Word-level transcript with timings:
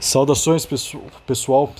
Saudações, 0.00 0.66
pessoal. 1.26 1.70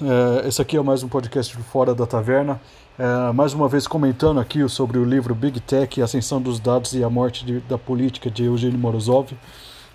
É, 0.44 0.46
esse 0.46 0.60
aqui 0.60 0.76
é 0.76 0.82
mais 0.82 1.02
um 1.02 1.08
podcast 1.08 1.56
do 1.56 1.62
Fora 1.62 1.94
da 1.94 2.04
Taverna. 2.04 2.60
É, 2.98 3.32
mais 3.32 3.54
uma 3.54 3.66
vez 3.66 3.86
comentando 3.86 4.38
aqui 4.38 4.68
sobre 4.68 4.98
o 4.98 5.04
livro 5.04 5.34
Big 5.34 5.58
Tech, 5.58 6.02
Ascensão 6.02 6.38
dos 6.38 6.60
Dados 6.60 6.92
e 6.92 7.02
a 7.02 7.08
Morte 7.08 7.46
da 7.66 7.78
Política, 7.78 8.30
de 8.30 8.44
Eugênio 8.44 8.78
Morozov. 8.78 9.32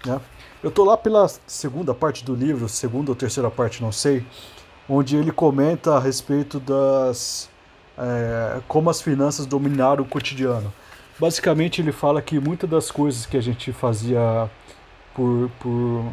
Né? 0.04 0.20
Eu 0.64 0.70
estou 0.70 0.86
lá 0.86 0.98
pela 0.98 1.28
segunda 1.46 1.94
parte 1.94 2.26
do 2.26 2.34
livro, 2.34 2.68
segunda 2.68 3.12
ou 3.12 3.16
terceira 3.16 3.52
parte, 3.52 3.84
não 3.84 3.92
sei, 3.92 4.26
onde 4.90 5.16
ele 5.16 5.32
comenta 5.32 5.96
a 5.96 6.00
respeito 6.00 6.60
das... 6.60 7.48
É, 7.96 8.60
como 8.68 8.90
as 8.90 9.04
finanças 9.04 9.46
dominaram 9.46 10.04
o 10.04 10.08
cotidiano. 10.08 10.74
Basicamente, 11.20 11.80
ele 11.80 11.92
fala 11.92 12.24
que 12.24 12.40
muitas 12.40 12.68
das 12.68 12.90
coisas 12.90 13.28
que 13.28 13.38
a 13.38 13.42
gente 13.42 13.72
fazia 13.72 14.50
por, 15.14 15.50
por, 15.60 16.12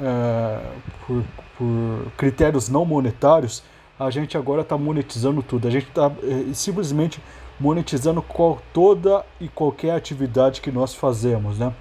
é, 0.00 0.60
por 1.06 1.22
por 1.62 2.10
critérios 2.16 2.68
não 2.68 2.84
monetários, 2.84 3.62
a 3.98 4.10
gente 4.10 4.36
agora 4.36 4.62
está 4.62 4.76
monetizando 4.76 5.42
tudo. 5.42 5.68
A 5.68 5.70
gente 5.70 5.88
está 5.88 6.10
é, 6.22 6.52
simplesmente 6.54 7.20
monetizando 7.60 8.20
qual, 8.20 8.60
toda 8.72 9.24
e 9.40 9.48
qualquer 9.48 9.94
atividade 9.94 10.60
que 10.60 10.72
nós 10.72 10.94
fazemos, 10.94 11.58
né? 11.58 11.72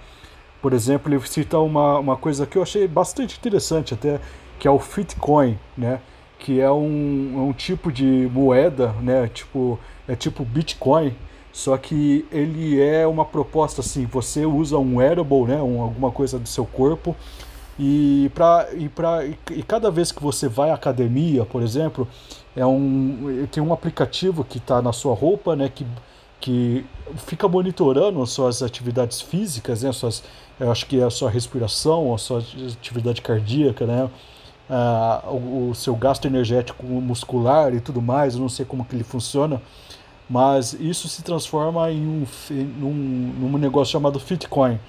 Por 0.62 0.74
exemplo, 0.74 1.12
ele 1.12 1.20
cita 1.26 1.58
uma, 1.58 1.98
uma 1.98 2.16
coisa 2.16 2.46
que 2.46 2.58
eu 2.58 2.62
achei 2.62 2.88
bastante 2.88 3.38
interessante 3.38 3.96
até, 3.96 4.20
que 4.60 4.68
é 4.68 4.72
o 4.72 4.78
Fitcoin, 4.78 5.58
né? 5.76 6.00
Que 6.38 6.60
é 6.60 6.70
um, 6.70 7.34
é 7.38 7.42
um 7.42 7.54
tipo 7.54 7.92
de 7.92 8.30
moeda, 8.32 8.90
né? 9.02 9.28
Tipo, 9.34 9.80
é 10.08 10.16
tipo 10.16 10.46
Bitcoin, 10.46 11.16
só 11.52 11.76
que 11.78 12.26
ele 12.32 12.80
é 12.80 13.08
uma 13.08 13.26
proposta 13.26 13.82
assim, 13.82 14.06
você 14.06 14.46
usa 14.46 14.78
um 14.78 14.98
wearable, 14.98 15.46
né? 15.46 15.60
Um, 15.60 15.82
alguma 15.82 16.12
coisa 16.12 16.38
do 16.38 16.48
seu 16.48 16.66
corpo, 16.66 17.16
e, 17.80 18.30
pra, 18.34 18.68
e, 18.74 18.90
pra, 18.90 19.26
e 19.26 19.64
cada 19.64 19.90
vez 19.90 20.12
que 20.12 20.22
você 20.22 20.48
vai 20.48 20.70
à 20.70 20.76
academia, 20.76 21.46
por 21.46 21.62
exemplo, 21.62 22.08
é 22.56 22.66
um, 22.66 23.48
tem 23.52 23.64
um 23.64 23.74
aplicativo 23.74 24.44
que 24.44 24.58
está 24.58 24.82
na 24.82 24.92
sua 24.92 25.16
roupa, 25.16 25.56
né, 25.56 25.70
que, 25.74 25.86
que 26.40 26.86
fica 27.26 27.48
monitorando 27.48 28.22
as 28.22 28.32
suas 28.32 28.62
atividades 28.62 29.22
físicas, 29.22 29.84
né, 29.84 29.92
suas, 29.92 30.24
acho 30.60 30.86
que 30.86 31.00
é 31.00 31.04
a 31.04 31.10
sua 31.10 31.30
respiração, 31.30 32.14
a 32.14 32.18
sua 32.18 32.40
atividade 32.40 33.22
cardíaca, 33.22 33.86
né, 33.86 34.10
ah, 34.70 35.24
o, 35.28 35.70
o, 35.70 35.76
seu 35.76 35.96
gasto 35.96 36.26
energético 36.26 36.86
muscular 36.86 37.74
e 37.74 37.80
tudo 37.80 38.02
mais, 38.02 38.36
eu 38.36 38.42
não 38.42 38.50
sei 38.50 38.66
como 38.66 38.86
que 38.86 38.96
ele 38.96 39.04
funciona, 39.04 39.62
mas 40.30 40.74
isso 40.74 41.08
se 41.08 41.24
transforma 41.24 41.90
em 41.92 42.06
um, 42.06 42.26
num, 42.80 42.94
num 43.40 43.58
negócio 43.58 43.92
chamado 43.92 44.20
Fitcoin 44.20 44.80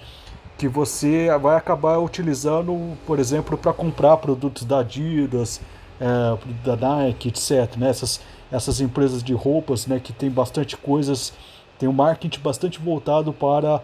que 0.62 0.68
você 0.68 1.27
vai 1.41 1.56
acabar 1.56 1.98
utilizando, 1.98 2.96
por 3.05 3.18
exemplo, 3.18 3.58
para 3.58 3.72
comprar 3.72 4.16
produtos 4.18 4.64
da 4.64 4.78
Adidas, 4.78 5.60
é, 6.00 6.38
da 6.64 6.77
Nike, 6.77 7.30
etc. 7.30 7.77
Né? 7.77 7.91
Essas, 7.91 8.20
essas 8.48 8.80
empresas 8.80 9.24
de 9.24 9.32
roupas 9.32 9.88
né, 9.88 9.98
que 9.98 10.12
tem 10.12 10.30
bastante 10.30 10.77
coisas, 10.77 11.32
tem 11.80 11.88
um 11.88 11.92
marketing 11.92 12.38
bastante 12.38 12.78
voltado 12.78 13.32
para 13.32 13.82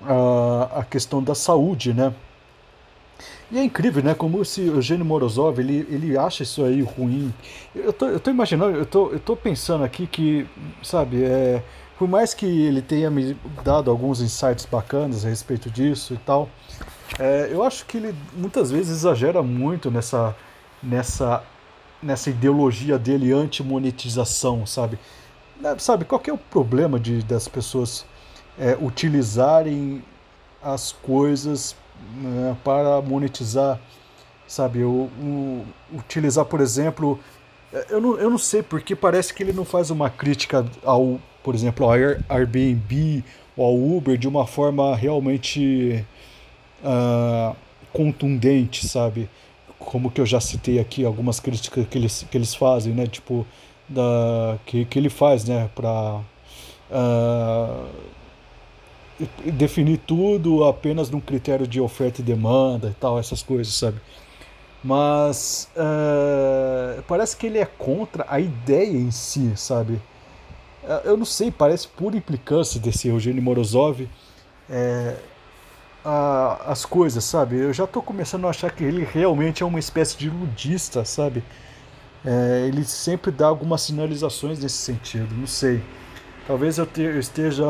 a, 0.00 0.78
a 0.78 0.84
questão 0.84 1.20
da 1.20 1.34
saúde, 1.34 1.92
né? 1.92 2.14
E 3.50 3.58
é 3.58 3.64
incrível, 3.64 4.02
né? 4.02 4.14
Como 4.14 4.40
esse 4.42 4.64
Eugênio 4.68 5.04
Morozov, 5.04 5.58
ele, 5.58 5.86
ele 5.90 6.16
acha 6.16 6.44
isso 6.44 6.64
aí 6.64 6.82
ruim. 6.82 7.34
Eu 7.74 7.92
tô, 7.92 8.06
eu 8.06 8.20
tô 8.20 8.30
imaginando, 8.30 8.76
eu 8.76 8.86
tô, 8.86 9.10
eu 9.10 9.18
tô 9.18 9.34
pensando 9.34 9.82
aqui 9.82 10.06
que, 10.06 10.46
sabe, 10.84 11.24
é, 11.24 11.64
por 11.98 12.08
mais 12.08 12.34
que 12.34 12.46
ele 12.46 12.82
tenha 12.82 13.10
me 13.10 13.36
dado 13.62 13.90
alguns 13.90 14.20
insights 14.20 14.66
bacanas 14.66 15.24
a 15.24 15.28
respeito 15.28 15.70
disso 15.70 16.14
e 16.14 16.16
tal, 16.18 16.48
é, 17.18 17.48
eu 17.50 17.62
acho 17.62 17.86
que 17.86 17.98
ele 17.98 18.14
muitas 18.32 18.70
vezes 18.70 18.98
exagera 18.98 19.42
muito 19.42 19.90
nessa, 19.90 20.34
nessa, 20.82 21.42
nessa 22.02 22.30
ideologia 22.30 22.98
dele 22.98 23.32
anti-monetização, 23.32 24.66
sabe? 24.66 24.98
Sabe, 25.78 26.04
qual 26.04 26.20
é 26.26 26.32
o 26.32 26.38
problema 26.38 26.98
de, 26.98 27.22
das 27.22 27.46
pessoas 27.46 28.04
é, 28.58 28.76
utilizarem 28.80 30.02
as 30.60 30.90
coisas 30.90 31.76
né, 32.16 32.56
para 32.64 33.00
monetizar, 33.00 33.78
sabe? 34.48 34.82
O, 34.82 35.08
o, 35.20 35.64
utilizar, 35.92 36.44
por 36.44 36.60
exemplo, 36.60 37.20
é, 37.72 37.86
eu 37.90 38.00
não, 38.00 38.18
eu 38.18 38.28
não 38.28 38.38
sei, 38.38 38.64
porque 38.64 38.96
parece 38.96 39.32
que 39.32 39.44
ele 39.44 39.52
não 39.52 39.64
faz 39.64 39.90
uma 39.90 40.10
crítica 40.10 40.66
ao 40.84 41.20
por 41.44 41.54
exemplo, 41.54 41.86
ao 41.86 41.92
Airbnb 41.92 43.22
ou 43.56 43.66
ao 43.66 43.74
Uber 43.74 44.16
de 44.16 44.26
uma 44.26 44.46
forma 44.46 44.96
realmente 44.96 46.04
uh, 46.82 47.54
contundente, 47.92 48.88
sabe? 48.88 49.28
Como 49.78 50.10
que 50.10 50.20
eu 50.20 50.26
já 50.26 50.40
citei 50.40 50.80
aqui 50.80 51.04
algumas 51.04 51.38
críticas 51.38 51.86
que 51.86 51.98
eles, 51.98 52.26
que 52.30 52.36
eles 52.36 52.54
fazem, 52.54 52.94
né? 52.94 53.06
Tipo, 53.06 53.46
da, 53.86 54.58
que, 54.64 54.86
que 54.86 54.98
ele 54.98 55.10
faz, 55.10 55.44
né? 55.44 55.68
Para 55.74 56.20
uh, 56.90 57.86
definir 59.52 59.98
tudo 59.98 60.64
apenas 60.64 61.10
num 61.10 61.20
critério 61.20 61.66
de 61.66 61.78
oferta 61.78 62.22
e 62.22 62.24
demanda 62.24 62.88
e 62.88 62.94
tal, 62.94 63.18
essas 63.18 63.42
coisas, 63.42 63.74
sabe? 63.74 64.00
Mas 64.82 65.70
uh, 65.76 67.02
parece 67.02 67.36
que 67.36 67.46
ele 67.46 67.58
é 67.58 67.66
contra 67.66 68.24
a 68.28 68.40
ideia 68.40 68.96
em 68.96 69.10
si, 69.10 69.52
sabe? 69.56 70.00
Eu 71.04 71.16
não 71.16 71.24
sei, 71.24 71.50
parece 71.50 71.88
pura 71.88 72.16
implicância 72.16 72.80
desse 72.80 73.08
Eugênio 73.08 73.42
Morozov 73.42 74.08
é, 74.68 75.16
a, 76.04 76.72
as 76.72 76.84
coisas, 76.84 77.24
sabe? 77.24 77.56
Eu 77.56 77.72
já 77.72 77.84
estou 77.84 78.02
começando 78.02 78.46
a 78.46 78.50
achar 78.50 78.70
que 78.70 78.84
ele 78.84 79.04
realmente 79.04 79.62
é 79.62 79.66
uma 79.66 79.78
espécie 79.78 80.16
de 80.16 80.28
ludista, 80.28 81.04
sabe? 81.04 81.42
É, 82.24 82.66
ele 82.68 82.84
sempre 82.84 83.30
dá 83.30 83.46
algumas 83.46 83.82
sinalizações 83.82 84.58
nesse 84.58 84.76
sentido, 84.76 85.34
não 85.34 85.46
sei. 85.46 85.82
Talvez 86.46 86.78
eu, 86.78 86.86
te, 86.86 87.02
eu 87.02 87.18
esteja 87.18 87.64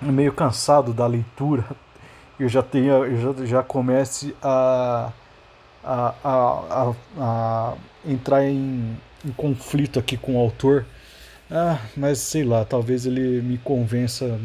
meio 0.00 0.32
cansado 0.32 0.92
da 0.92 1.06
leitura 1.06 1.64
eu 2.38 2.48
já 2.48 2.62
tenha 2.62 2.92
eu 2.92 3.34
já, 3.34 3.46
já 3.46 3.62
comece 3.62 4.36
a, 4.42 5.10
a, 5.82 6.14
a, 6.22 6.92
a, 7.18 7.74
entrar 8.04 8.44
em, 8.44 8.96
em 9.24 9.32
conflito 9.32 9.98
aqui 9.98 10.16
com 10.16 10.36
o 10.36 10.38
autor 10.38 10.84
ah, 11.50 11.78
mas 11.96 12.18
sei 12.18 12.44
lá, 12.44 12.64
talvez 12.64 13.06
ele 13.06 13.40
me 13.42 13.58
convença 13.58 14.38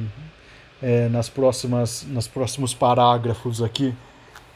é, 0.82 1.10
nas 1.10 1.30
próximas, 1.30 2.04
nos 2.08 2.28
próximos 2.28 2.74
parágrafos 2.74 3.62
aqui. 3.62 3.96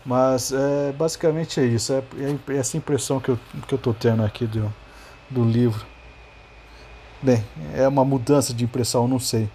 Mas 0.06 0.52
é, 0.54 0.92
basicamente 0.94 1.60
é 1.60 1.66
isso, 1.66 1.94
é, 1.94 2.04
é 2.50 2.58
essa 2.58 2.78
impressão 2.78 3.20
que 3.20 3.30
eu, 3.30 3.40
que 3.68 3.74
eu 3.74 3.78
tô 3.80 3.94
tendo 3.94 4.24
aqui 4.24 4.46
do, 4.48 4.74
do 5.30 5.44
livro. 5.44 5.86
Bem, 7.22 7.44
é 7.74 7.88
uma 7.88 8.06
mudança 8.06 8.54
de 8.54 8.64
impressão, 8.64 9.08
não 9.08 9.20
sei. 9.20 9.50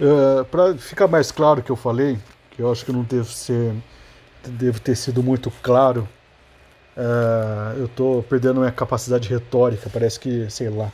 É, 0.00 0.44
Para 0.44 0.76
ficar 0.76 1.06
mais 1.08 1.30
claro 1.30 1.62
que 1.62 1.70
eu 1.70 1.76
falei, 1.76 2.18
que 2.50 2.62
eu 2.62 2.70
acho 2.70 2.84
que 2.84 2.92
não 2.92 3.02
devo 3.02 3.30
ser, 3.30 3.74
devo 4.44 4.80
ter 4.80 4.96
sido 4.96 5.22
muito 5.22 5.50
claro, 5.62 6.08
é, 6.96 7.78
eu 7.78 7.86
estou 7.86 8.22
perdendo 8.24 8.60
minha 8.60 8.72
capacidade 8.72 9.28
retórica, 9.28 9.90
parece 9.90 10.18
que, 10.20 10.50
sei 10.50 10.68
lá, 10.70 10.90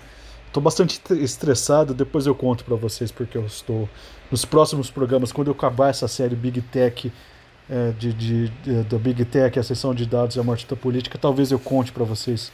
Tô 0.54 0.60
bastante 0.60 1.02
estressado, 1.20 1.92
depois 1.92 2.26
eu 2.26 2.34
conto 2.34 2.64
para 2.64 2.76
vocês 2.76 3.10
porque 3.10 3.36
eu 3.36 3.44
estou 3.44 3.88
nos 4.30 4.44
próximos 4.44 4.88
programas, 4.88 5.32
quando 5.32 5.48
eu 5.48 5.52
acabar 5.52 5.88
essa 5.88 6.06
série 6.06 6.36
Big 6.36 6.60
Tech 6.60 7.12
é, 7.68 7.90
de, 7.98 8.12
de, 8.12 8.48
de, 8.62 8.82
da 8.84 8.96
Big 8.96 9.24
Tech, 9.24 9.58
a 9.58 9.64
sessão 9.64 9.92
de 9.92 10.06
dados 10.06 10.36
e 10.36 10.38
a 10.38 10.44
morte 10.44 10.64
da 10.64 10.76
política, 10.76 11.18
talvez 11.18 11.50
eu 11.50 11.58
conte 11.58 11.90
para 11.90 12.04
vocês 12.04 12.52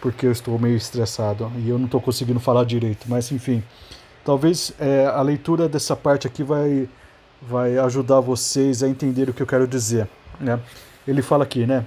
porque 0.00 0.26
eu 0.26 0.30
estou 0.30 0.56
meio 0.60 0.76
estressado 0.76 1.50
e 1.56 1.68
eu 1.68 1.76
não 1.76 1.86
estou 1.86 2.00
conseguindo 2.00 2.38
falar 2.38 2.64
direito, 2.64 3.04
mas 3.08 3.32
enfim, 3.32 3.64
talvez 4.24 4.72
é, 4.78 5.06
a 5.06 5.20
leitura 5.20 5.68
dessa 5.68 5.96
parte 5.96 6.28
aqui 6.28 6.44
vai, 6.44 6.88
vai 7.42 7.76
ajudar 7.78 8.20
vocês 8.20 8.80
a 8.80 8.88
entender 8.88 9.28
o 9.28 9.34
que 9.34 9.42
eu 9.42 9.46
quero 9.46 9.66
dizer, 9.66 10.08
né? 10.38 10.60
Ele 11.04 11.20
fala 11.20 11.42
aqui, 11.42 11.66
né? 11.66 11.84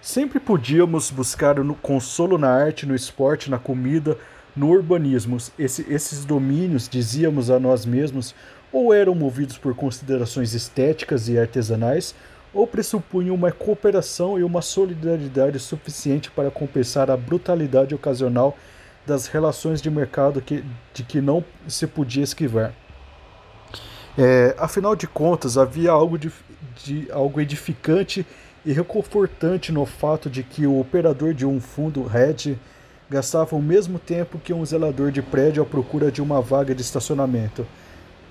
Sempre 0.00 0.38
podíamos 0.38 1.10
buscar 1.10 1.56
no 1.56 1.74
consolo 1.74 2.38
na 2.38 2.50
arte, 2.50 2.86
no 2.86 2.94
esporte, 2.94 3.50
na 3.50 3.58
comida, 3.58 4.16
no 4.56 4.70
urbanismo, 4.70 5.36
esse, 5.58 5.86
esses 5.92 6.24
domínios, 6.24 6.88
dizíamos 6.88 7.50
a 7.50 7.60
nós 7.60 7.84
mesmos, 7.84 8.34
ou 8.72 8.92
eram 8.92 9.14
movidos 9.14 9.58
por 9.58 9.74
considerações 9.74 10.54
estéticas 10.54 11.28
e 11.28 11.38
artesanais, 11.38 12.14
ou 12.54 12.66
pressupunham 12.66 13.34
uma 13.34 13.52
cooperação 13.52 14.38
e 14.38 14.42
uma 14.42 14.62
solidariedade 14.62 15.58
suficiente 15.58 16.30
para 16.30 16.50
compensar 16.50 17.10
a 17.10 17.16
brutalidade 17.16 17.94
ocasional 17.94 18.56
das 19.06 19.26
relações 19.26 19.82
de 19.82 19.90
mercado 19.90 20.40
que, 20.40 20.64
de 20.94 21.02
que 21.02 21.20
não 21.20 21.44
se 21.68 21.86
podia 21.86 22.24
esquivar. 22.24 22.72
É, 24.18 24.54
afinal 24.58 24.96
de 24.96 25.06
contas, 25.06 25.58
havia 25.58 25.90
algo, 25.90 26.18
de, 26.18 26.32
de, 26.82 27.06
algo 27.12 27.40
edificante 27.40 28.26
e 28.64 28.72
reconfortante 28.72 29.70
no 29.70 29.84
fato 29.84 30.30
de 30.30 30.42
que 30.42 30.66
o 30.66 30.80
operador 30.80 31.34
de 31.34 31.44
um 31.44 31.60
fundo 31.60 32.10
hedge 32.12 32.58
gastava 33.10 33.54
o 33.56 33.62
mesmo 33.62 33.98
tempo 33.98 34.38
que 34.38 34.52
um 34.52 34.64
zelador 34.64 35.10
de 35.10 35.22
prédio 35.22 35.62
à 35.62 35.66
procura 35.66 36.10
de 36.10 36.20
uma 36.22 36.40
vaga 36.40 36.74
de 36.74 36.82
estacionamento. 36.82 37.66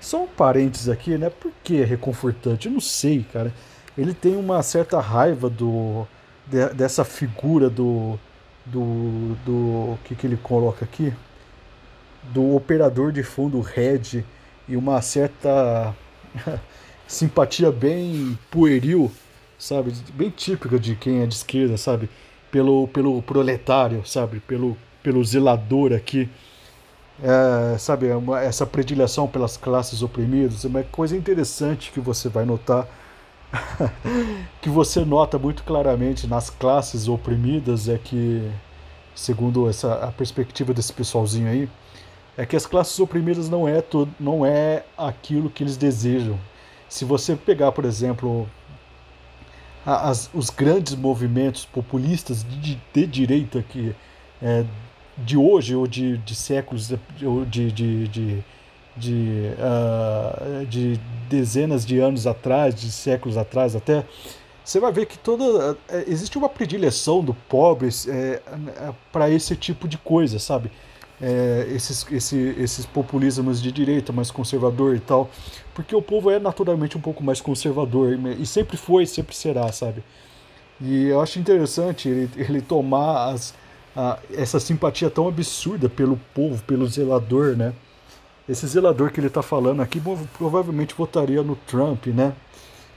Só 0.00 0.24
um 0.24 0.26
parênteses 0.26 0.88
aqui, 0.88 1.16
né? 1.16 1.30
Por 1.30 1.52
que 1.64 1.80
é 1.80 1.84
reconfortante? 1.84 2.66
Eu 2.68 2.72
não 2.72 2.80
sei, 2.80 3.24
cara. 3.32 3.52
ele 3.96 4.14
tem 4.14 4.36
uma 4.36 4.62
certa 4.62 5.00
raiva 5.00 5.48
do 5.50 6.06
de, 6.46 6.68
dessa 6.74 7.04
figura 7.04 7.70
do 7.70 8.18
do 8.64 9.36
do 9.44 9.98
que 10.04 10.14
que 10.14 10.26
ele 10.26 10.36
coloca 10.36 10.84
aqui 10.84 11.12
do 12.32 12.54
operador 12.54 13.12
de 13.12 13.22
fundo 13.22 13.60
Red 13.60 14.24
e 14.68 14.76
uma 14.76 15.00
certa 15.00 15.94
simpatia 17.06 17.70
bem 17.70 18.38
pueril, 18.50 19.10
sabe, 19.58 19.92
bem 20.12 20.30
típica 20.30 20.78
de 20.78 20.96
quem 20.96 21.22
é 21.22 21.26
de 21.26 21.34
esquerda, 21.34 21.76
sabe, 21.76 22.10
pelo 22.56 22.88
pelo 22.88 23.22
proletário, 23.22 24.06
sabe, 24.06 24.40
pelo 24.40 24.76
pelo 25.02 25.22
zelador 25.22 25.92
aqui. 25.92 26.28
É, 27.22 27.78
sabe, 27.78 28.10
uma, 28.12 28.40
essa 28.40 28.66
predileção 28.66 29.26
pelas 29.26 29.56
classes 29.56 30.02
oprimidas 30.02 30.64
é 30.64 30.68
uma 30.68 30.82
coisa 30.82 31.16
interessante 31.16 31.90
que 31.90 32.00
você 32.00 32.28
vai 32.28 32.44
notar 32.44 32.86
que 34.60 34.68
você 34.68 35.02
nota 35.04 35.38
muito 35.38 35.62
claramente 35.64 36.26
nas 36.26 36.50
classes 36.50 37.08
oprimidas 37.08 37.88
é 37.88 37.96
que, 37.96 38.50
segundo 39.14 39.68
essa, 39.68 39.94
a 39.94 40.12
perspectiva 40.12 40.74
desse 40.74 40.92
pessoalzinho 40.92 41.48
aí, 41.48 41.68
é 42.36 42.44
que 42.44 42.56
as 42.56 42.66
classes 42.66 42.98
oprimidas 43.00 43.48
não 43.48 43.66
é, 43.66 43.80
tudo, 43.80 44.12
não 44.20 44.44
é 44.44 44.84
aquilo 44.96 45.48
que 45.48 45.62
eles 45.62 45.76
desejam. 45.76 46.38
Se 46.88 47.04
você 47.04 47.34
pegar, 47.34 47.72
por 47.72 47.84
exemplo, 47.86 48.46
as, 49.86 50.28
os 50.34 50.50
grandes 50.50 50.94
movimentos 50.94 51.64
populistas 51.64 52.44
de, 52.44 52.78
de 52.92 53.06
direita 53.06 53.62
que 53.62 53.94
é, 54.42 54.64
de 55.16 55.36
hoje 55.36 55.74
ou 55.74 55.86
de, 55.86 56.18
de 56.18 56.34
séculos, 56.34 56.92
ou 57.22 57.44
de, 57.44 57.72
de, 57.72 58.08
de 58.08 58.44
de, 58.96 59.52
uh, 59.58 60.64
de 60.66 60.98
dezenas 61.28 61.84
de 61.84 61.98
anos 61.98 62.26
atrás, 62.26 62.74
de 62.74 62.90
séculos 62.90 63.36
atrás 63.36 63.76
até, 63.76 64.04
você 64.64 64.80
vai 64.80 64.90
ver 64.90 65.06
que 65.06 65.18
toda 65.18 65.76
é, 65.88 66.04
existe 66.08 66.36
uma 66.36 66.48
predileção 66.48 67.22
do 67.22 67.34
pobre 67.34 67.88
é, 68.08 68.10
é 68.10 68.42
para 69.12 69.30
esse 69.30 69.54
tipo 69.54 69.86
de 69.86 69.98
coisa, 69.98 70.38
sabe? 70.38 70.72
É, 71.20 71.68
esses, 71.70 72.04
esse, 72.10 72.54
esses 72.58 72.84
populismos 72.84 73.62
de 73.62 73.70
direita 73.70 74.12
mais 74.12 74.30
conservador 74.30 74.96
e 74.96 75.00
tal, 75.00 75.30
porque 75.76 75.94
o 75.94 76.00
povo 76.00 76.30
é 76.30 76.38
naturalmente 76.38 76.96
um 76.96 77.00
pouco 77.02 77.22
mais 77.22 77.38
conservador 77.38 78.18
e 78.38 78.46
sempre 78.46 78.78
foi, 78.78 79.04
sempre 79.04 79.36
será, 79.36 79.70
sabe? 79.70 80.02
E 80.80 81.08
eu 81.08 81.20
acho 81.20 81.38
interessante 81.38 82.08
ele, 82.08 82.30
ele 82.34 82.62
tomar 82.62 83.34
as, 83.34 83.52
a, 83.94 84.18
essa 84.32 84.58
simpatia 84.58 85.10
tão 85.10 85.28
absurda 85.28 85.86
pelo 85.86 86.18
povo, 86.34 86.62
pelo 86.62 86.86
zelador, 86.86 87.54
né? 87.54 87.74
Esse 88.48 88.66
zelador 88.66 89.12
que 89.12 89.20
ele 89.20 89.26
está 89.26 89.42
falando 89.42 89.82
aqui 89.82 90.00
provavelmente 90.38 90.94
votaria 90.94 91.42
no 91.42 91.56
Trump, 91.56 92.06
né? 92.06 92.32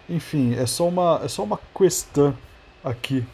Enfim, 0.10 0.56
é 0.56 0.66
só 0.66 0.88
uma, 0.88 1.20
é 1.22 1.28
só 1.28 1.44
uma 1.44 1.60
questão 1.78 2.34
aqui 2.82 3.26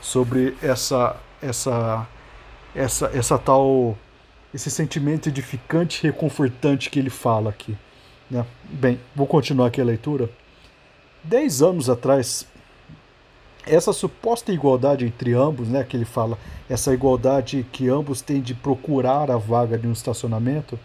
sobre 0.00 0.56
essa, 0.60 1.14
essa, 1.40 2.04
essa, 2.74 3.06
essa 3.14 3.38
tal, 3.38 3.96
esse 4.52 4.72
sentimento 4.72 5.28
edificante 5.28 6.04
e 6.04 6.10
reconfortante 6.10 6.90
que 6.90 6.98
ele 6.98 7.10
fala 7.10 7.50
aqui. 7.50 7.76
Né? 8.30 8.44
Bem, 8.64 9.00
vou 9.14 9.26
continuar 9.26 9.68
aqui 9.68 9.80
a 9.80 9.84
leitura. 9.84 10.28
Dez 11.22 11.62
anos 11.62 11.88
atrás, 11.90 12.46
essa 13.66 13.92
suposta 13.92 14.52
igualdade 14.52 15.04
entre 15.04 15.34
ambos, 15.34 15.68
né, 15.68 15.84
que 15.84 15.96
ele 15.96 16.04
fala, 16.04 16.38
essa 16.68 16.92
igualdade 16.92 17.66
que 17.72 17.88
ambos 17.88 18.20
têm 18.20 18.40
de 18.40 18.54
procurar 18.54 19.30
a 19.30 19.36
vaga 19.36 19.78
de 19.78 19.86
um 19.86 19.92
estacionamento, 19.92 20.78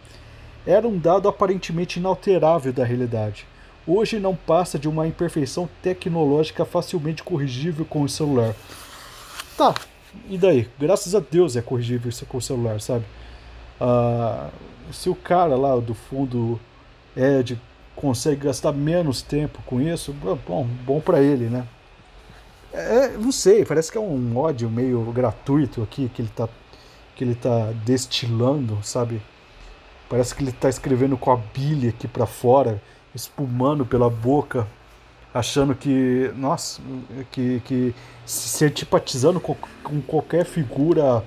era 0.65 0.87
um 0.87 0.97
dado 0.97 1.27
aparentemente 1.27 1.99
inalterável 1.99 2.71
da 2.71 2.83
realidade. 2.83 3.45
Hoje 3.85 4.17
não 4.17 4.35
passa 4.35 4.79
de 4.79 4.87
uma 4.87 5.05
imperfeição 5.05 5.67
tecnológica 5.81 6.63
facilmente 6.63 7.21
corrigível 7.21 7.85
com 7.85 8.01
o 8.01 8.09
celular. 8.09 8.55
Tá, 9.57 9.75
e 10.29 10.37
daí? 10.37 10.69
Graças 10.79 11.13
a 11.13 11.19
Deus 11.19 11.55
é 11.55 11.61
corrigível 11.61 12.09
isso 12.09 12.25
com 12.25 12.37
o 12.37 12.41
celular, 12.41 12.79
sabe? 12.79 13.03
Ah, 13.79 14.49
se 14.91 15.09
o 15.09 15.15
cara 15.15 15.55
lá 15.55 15.75
do 15.77 15.93
fundo 15.93 16.59
Ed 17.15 17.59
consegue 17.95 18.45
gastar 18.45 18.71
menos 18.71 19.21
tempo 19.21 19.61
com 19.65 19.79
isso, 19.79 20.13
bom, 20.13 20.67
bom 20.85 20.99
para 20.99 21.21
ele, 21.21 21.45
né? 21.45 21.65
É, 22.73 23.09
não 23.09 23.31
sei, 23.31 23.63
parece 23.63 23.91
que 23.91 23.97
é 23.97 24.01
um 24.01 24.35
ódio 24.35 24.69
meio 24.69 24.99
gratuito 25.11 25.83
aqui 25.83 26.09
que 26.09 26.23
ele 26.23 26.31
tá, 26.35 26.49
que 27.15 27.23
ele 27.23 27.35
tá 27.35 27.71
destilando, 27.85 28.79
sabe? 28.81 29.21
Parece 30.09 30.33
que 30.33 30.43
ele 30.43 30.49
está 30.49 30.69
escrevendo 30.69 31.15
com 31.15 31.31
a 31.31 31.37
bíblia 31.37 31.91
aqui 31.91 32.07
para 32.07 32.25
fora, 32.25 32.81
espumando 33.13 33.85
pela 33.85 34.09
boca, 34.09 34.67
achando 35.31 35.75
que, 35.75 36.31
nossa, 36.35 36.81
que, 37.31 37.61
que 37.65 37.95
se 38.25 38.65
antipatizando 38.65 39.39
com, 39.39 39.55
com 39.83 40.01
qualquer 40.01 40.45
figura 40.45 41.23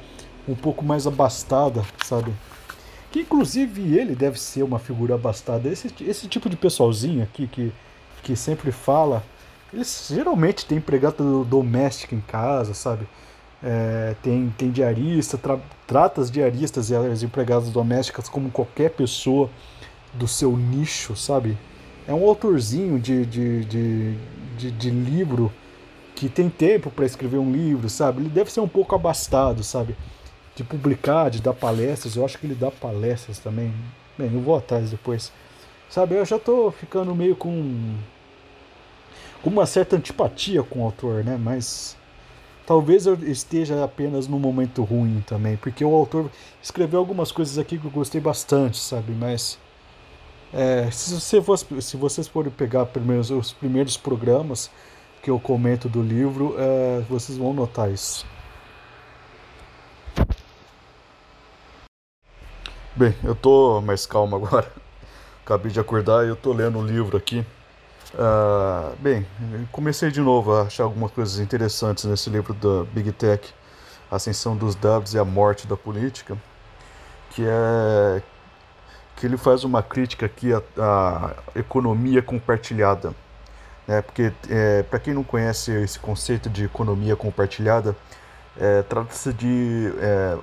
um 0.48 0.54
pouco 0.54 0.84
mais 0.84 1.06
abastada, 1.06 1.84
sabe? 2.04 2.32
Que 3.16 3.22
inclusive 3.22 3.96
ele 3.96 4.14
deve 4.14 4.38
ser 4.38 4.62
uma 4.62 4.78
figura 4.78 5.14
abastada. 5.14 5.70
Esse, 5.70 5.90
esse 6.02 6.28
tipo 6.28 6.50
de 6.50 6.56
pessoalzinho 6.56 7.22
aqui 7.22 7.46
que, 7.46 7.72
que 8.22 8.36
sempre 8.36 8.70
fala, 8.70 9.24
eles 9.72 10.08
geralmente 10.10 10.66
têm 10.66 10.76
empregado 10.76 11.42
doméstico 11.44 12.14
em 12.14 12.20
casa, 12.20 12.74
sabe? 12.74 13.06
é, 13.62 14.14
tem, 14.22 14.52
tem 14.56 14.70
diarista, 14.70 15.38
tra, 15.38 15.58
trata 15.86 16.20
as 16.20 16.30
diaristas 16.30 16.90
e 16.90 16.94
as 16.94 17.22
empregadas 17.22 17.70
domésticas 17.70 18.28
como 18.28 18.50
qualquer 18.50 18.90
pessoa 18.90 19.50
do 20.14 20.28
seu 20.28 20.56
nicho, 20.56 21.16
sabe? 21.16 21.56
É 22.06 22.12
um 22.12 22.24
autorzinho 22.28 22.98
de, 22.98 23.26
de, 23.26 23.64
de, 23.64 24.14
de, 24.58 24.70
de 24.70 24.90
livro 24.90 25.52
que 26.14 26.28
tem 26.28 26.48
tempo 26.48 26.90
para 26.90 27.04
escrever 27.04 27.38
um 27.38 27.50
livro, 27.50 27.88
sabe? 27.88 28.20
Ele 28.20 28.28
deve 28.28 28.52
ser 28.52 28.60
um 28.60 28.68
pouco 28.68 28.94
abastado, 28.94 29.62
sabe? 29.62 29.96
De 30.56 30.64
publicar, 30.64 31.30
de 31.30 31.40
dar 31.40 31.52
palestras. 31.52 32.16
Eu 32.16 32.24
acho 32.24 32.38
que 32.38 32.46
ele 32.46 32.56
dá 32.56 32.70
palestras 32.70 33.38
também. 33.38 33.72
Bem, 34.18 34.32
eu 34.32 34.40
vou 34.40 34.56
atrás 34.56 34.90
depois. 34.90 35.30
Sabe, 35.88 36.16
eu 36.16 36.24
já 36.24 36.38
tô 36.38 36.72
ficando 36.72 37.14
meio 37.14 37.36
com, 37.36 37.94
com 39.40 39.50
uma 39.50 39.66
certa 39.66 39.94
antipatia 39.94 40.64
com 40.64 40.80
o 40.80 40.84
autor, 40.84 41.22
né? 41.22 41.38
Mas 41.40 41.96
Talvez 42.66 43.06
eu 43.06 43.14
esteja 43.22 43.84
apenas 43.84 44.26
num 44.26 44.40
momento 44.40 44.82
ruim 44.82 45.22
também, 45.24 45.56
porque 45.56 45.84
o 45.84 45.94
autor 45.94 46.28
escreveu 46.60 46.98
algumas 46.98 47.30
coisas 47.30 47.58
aqui 47.58 47.78
que 47.78 47.84
eu 47.84 47.90
gostei 47.92 48.20
bastante, 48.20 48.76
sabe? 48.76 49.12
Mas 49.12 49.56
é, 50.52 50.90
se, 50.90 51.14
você 51.14 51.40
fosse, 51.40 51.80
se 51.80 51.96
vocês 51.96 52.26
forem 52.26 52.50
pegar 52.50 52.84
primeiros, 52.86 53.30
os 53.30 53.52
primeiros 53.52 53.96
programas 53.96 54.68
que 55.22 55.30
eu 55.30 55.38
comento 55.38 55.88
do 55.88 56.02
livro, 56.02 56.56
é, 56.58 57.04
vocês 57.08 57.38
vão 57.38 57.52
notar 57.52 57.88
isso. 57.88 58.26
Bem, 62.96 63.14
eu 63.22 63.34
tô 63.34 63.80
mais 63.80 64.06
calmo 64.06 64.36
agora. 64.36 64.72
Acabei 65.44 65.70
de 65.70 65.78
acordar 65.78 66.24
e 66.24 66.28
eu 66.28 66.36
tô 66.36 66.52
lendo 66.52 66.78
um 66.78 66.84
livro 66.84 67.16
aqui 67.16 67.46
Uh, 68.14 68.96
bem, 69.00 69.26
comecei 69.70 70.10
de 70.10 70.20
novo 70.20 70.54
a 70.54 70.62
achar 70.62 70.84
algumas 70.84 71.10
coisas 71.10 71.38
interessantes 71.38 72.04
nesse 72.04 72.30
livro 72.30 72.54
da 72.54 72.84
Big 72.90 73.12
Tech, 73.12 73.52
Ascensão 74.10 74.56
dos 74.56 74.74
Dados 74.74 75.12
e 75.12 75.18
a 75.18 75.24
Morte 75.24 75.66
da 75.66 75.76
Política, 75.76 76.36
que 77.30 77.44
é 77.46 78.22
que 79.16 79.26
ele 79.26 79.36
faz 79.36 79.64
uma 79.64 79.82
crítica 79.82 80.26
aqui 80.26 80.52
à, 80.52 80.62
à 80.78 81.58
economia 81.58 82.22
compartilhada. 82.22 83.12
Né? 83.86 84.02
Porque, 84.02 84.32
é, 84.48 84.82
para 84.82 84.98
quem 84.98 85.14
não 85.14 85.24
conhece 85.24 85.72
esse 85.72 85.98
conceito 85.98 86.50
de 86.50 86.64
economia 86.64 87.16
compartilhada, 87.16 87.96
é, 88.58 88.82
trata-se 88.82 89.32
de 89.32 89.92
é, 89.98 90.38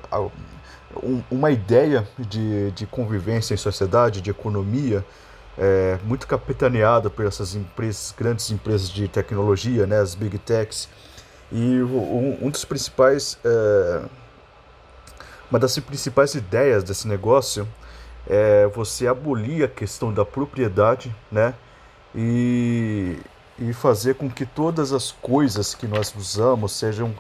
um, 1.02 1.22
uma 1.32 1.52
ideia 1.52 2.08
de, 2.18 2.72
de 2.72 2.86
convivência 2.86 3.54
em 3.54 3.58
sociedade, 3.58 4.22
de 4.22 4.30
economia, 4.30 5.06
é, 5.58 5.98
muito 6.04 6.28
capitaneada 6.28 7.10
por 7.10 7.26
essas 7.26 7.56
empresas, 7.56 8.14
grandes 8.18 8.50
empresas 8.52 8.90
de 8.90 9.08
tecnologia, 9.08 9.86
né, 9.86 10.00
as 10.00 10.16
big 10.16 10.38
techs. 10.40 10.90
E 11.52 11.82
um, 11.82 12.38
um 12.42 12.50
dos 12.50 12.66
principais, 12.66 13.38
é, 13.44 14.02
uma 15.50 15.60
das 15.60 15.78
principais 15.80 16.34
ideias 16.36 16.84
desse 16.84 17.08
negócio 17.08 17.68
é 18.28 18.68
você 18.68 19.08
abolir 19.08 19.64
a 19.64 19.68
questão 19.68 20.14
da 20.14 20.26
propriedade, 20.26 21.14
né, 21.32 21.54
e, 22.16 23.18
e 23.60 23.74
fazer 23.74 24.16
com 24.16 24.30
que 24.30 24.46
todas 24.46 24.94
as 24.94 25.12
coisas 25.12 25.74
que 25.74 25.88
nós 25.88 26.14
usamos 26.16 26.72
sejam 26.74 27.14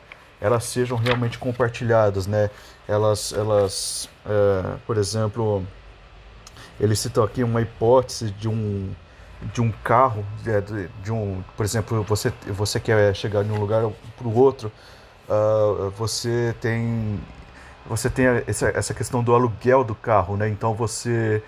elas 0.44 0.66
sejam 0.66 0.98
realmente 0.98 1.40
compartilhadas, 1.40 2.28
né? 2.28 2.50
Elas, 2.88 3.32
elas, 3.32 4.10
é, 4.26 4.76
por 4.86 4.98
exemplo, 4.98 5.66
eles 6.78 7.00
citam 7.00 7.24
aqui 7.24 7.44
uma 7.44 7.62
hipótese 7.62 8.30
de 8.32 8.50
um 8.50 8.92
de 9.54 9.62
um 9.62 9.72
carro, 9.84 10.26
de, 10.42 10.88
de 11.04 11.12
um, 11.12 11.44
por 11.58 11.66
exemplo, 11.66 12.04
você 12.04 12.32
você 12.48 12.80
quer 12.80 13.16
chegar 13.16 13.44
de 13.44 13.52
um 13.52 13.60
lugar 13.60 13.84
para 14.18 14.28
o 14.28 14.38
outro, 14.38 14.72
uh, 15.30 15.90
você 15.92 16.56
tem 16.62 17.20
você 17.86 18.10
tem 18.10 18.26
essa, 18.48 18.70
essa 18.70 18.94
questão 18.94 19.24
do 19.24 19.34
aluguel 19.34 19.84
do 19.84 19.96
carro, 19.96 20.38
né? 20.38 20.50
Então 20.50 20.74
você 20.74 21.42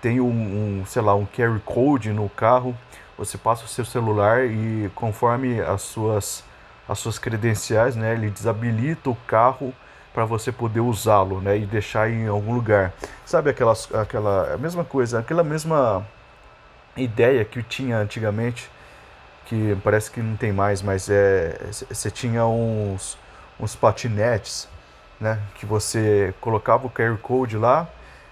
tem 0.00 0.20
um, 0.20 0.80
um, 0.80 0.86
sei 0.86 1.02
lá, 1.02 1.14
um 1.14 1.26
carry 1.26 1.60
code 1.60 2.12
no 2.12 2.28
carro 2.28 2.76
Você 3.16 3.38
passa 3.38 3.64
o 3.64 3.68
seu 3.68 3.84
celular 3.84 4.44
e 4.46 4.90
conforme 4.94 5.60
as 5.60 5.82
suas 5.82 6.44
as 6.88 6.98
suas 6.98 7.18
credenciais, 7.18 7.96
né, 7.96 8.12
ele 8.14 8.30
desabilita 8.30 9.10
o 9.10 9.14
carro 9.26 9.72
para 10.12 10.24
você 10.24 10.52
poder 10.52 10.80
usá-lo, 10.80 11.40
né, 11.40 11.58
e 11.58 11.66
deixar 11.66 12.10
em 12.10 12.28
algum 12.28 12.54
lugar. 12.54 12.92
Sabe 13.24 13.50
aquelas 13.50 13.92
aquela 13.94 14.54
a 14.54 14.58
mesma 14.58 14.84
coisa, 14.84 15.18
aquela 15.20 15.42
mesma 15.42 16.06
ideia 16.96 17.44
que 17.44 17.62
tinha 17.62 17.98
antigamente, 17.98 18.70
que 19.46 19.76
parece 19.82 20.10
que 20.10 20.20
não 20.20 20.36
tem 20.36 20.52
mais, 20.52 20.82
mas 20.82 21.08
é 21.08 21.58
você 21.90 22.10
tinha 22.10 22.44
uns 22.46 23.18
uns 23.60 23.76
patinetes, 23.76 24.68
né, 25.20 25.38
que 25.54 25.64
você 25.64 26.34
colocava 26.40 26.86
o 26.86 26.90
QR 26.90 27.16
Code 27.18 27.56
lá, 27.56 27.88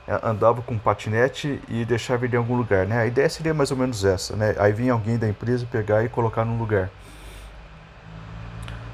é, 0.09 0.19
andava 0.25 0.61
com 0.61 0.75
um 0.75 0.79
patinete 0.79 1.61
e 1.69 1.85
deixava 1.85 2.25
ele 2.25 2.35
em 2.35 2.39
algum 2.39 2.57
lugar, 2.57 2.85
né? 2.85 2.99
A 2.99 3.07
ideia 3.07 3.29
seria 3.29 3.55
mais 3.55 3.71
ou 3.71 3.77
menos 3.77 4.05
essa, 4.05 4.35
né? 4.35 4.57
Aí 4.59 4.73
vinha 4.73 4.93
alguém 4.93 5.17
da 5.17 5.29
empresa 5.29 5.65
pegar 5.71 6.05
e 6.05 6.09
colocar 6.09 6.45
num 6.45 6.59
lugar. 6.59 6.91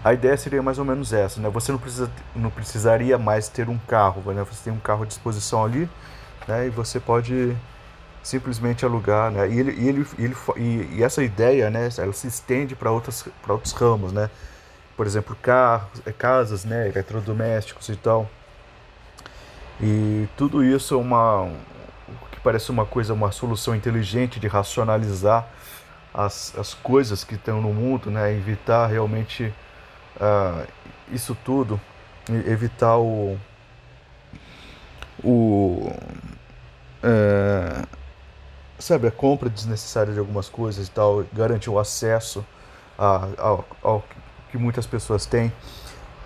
A 0.06 0.14
ideia 0.14 0.36
seria 0.36 0.62
mais 0.62 0.78
ou 0.78 0.84
menos 0.84 1.12
essa, 1.12 1.40
né? 1.40 1.50
Você 1.50 1.72
não, 1.72 1.80
precisa, 1.80 2.08
não 2.32 2.48
precisaria 2.48 3.18
mais 3.18 3.48
ter 3.48 3.68
um 3.68 3.76
carro, 3.76 4.32
né? 4.32 4.46
Você 4.48 4.62
tem 4.62 4.72
um 4.72 4.78
carro 4.78 5.02
à 5.02 5.04
disposição 5.04 5.64
ali, 5.64 5.90
né? 6.46 6.68
E 6.68 6.70
você 6.70 7.00
pode 7.00 7.56
simplesmente 8.22 8.84
alugar, 8.84 9.32
né? 9.32 9.48
E, 9.48 9.58
ele, 9.58 9.72
e, 9.72 9.88
ele, 9.88 10.06
ele, 10.16 10.36
e, 10.58 10.98
e 10.98 11.02
essa 11.02 11.24
ideia, 11.24 11.70
né? 11.70 11.88
Ela 11.98 12.12
se 12.12 12.28
estende 12.28 12.76
para 12.76 12.92
outros 12.92 13.72
ramos, 13.74 14.12
né? 14.12 14.30
Por 14.96 15.08
exemplo, 15.08 15.36
carros, 15.42 16.00
é, 16.06 16.12
casas, 16.12 16.64
né? 16.64 16.88
Eletrodomésticos 16.88 17.88
e 17.88 17.96
tal. 17.96 18.30
E 19.80 20.28
tudo 20.36 20.62
isso 20.62 20.94
é 20.94 20.98
uma 20.98 21.50
que 22.30 22.38
parece 22.38 22.70
uma 22.70 22.86
coisa, 22.86 23.12
uma 23.12 23.32
solução 23.32 23.74
inteligente 23.74 24.38
de 24.38 24.46
racionalizar 24.46 25.48
as, 26.14 26.56
as 26.56 26.74
coisas 26.74 27.24
que 27.24 27.34
estão 27.34 27.60
no 27.60 27.74
mundo, 27.74 28.08
né? 28.08 28.32
Evitar 28.32 28.86
realmente 28.86 29.52
uh, 30.16 30.66
isso 31.12 31.36
tudo, 31.44 31.80
evitar 32.46 32.96
o 32.98 33.38
o 35.24 35.90
uh, 37.02 37.86
sabe 38.78 39.08
a 39.08 39.10
compra 39.10 39.48
desnecessária 39.48 40.12
de 40.12 40.18
algumas 40.18 40.48
coisas 40.48 40.86
e 40.86 40.90
tal, 40.90 41.24
garantir 41.32 41.70
o 41.70 41.78
acesso 41.78 42.44
a, 42.98 43.28
ao, 43.38 43.64
ao 43.82 44.04
que 44.50 44.58
muitas 44.58 44.86
pessoas 44.86 45.26
têm. 45.26 45.52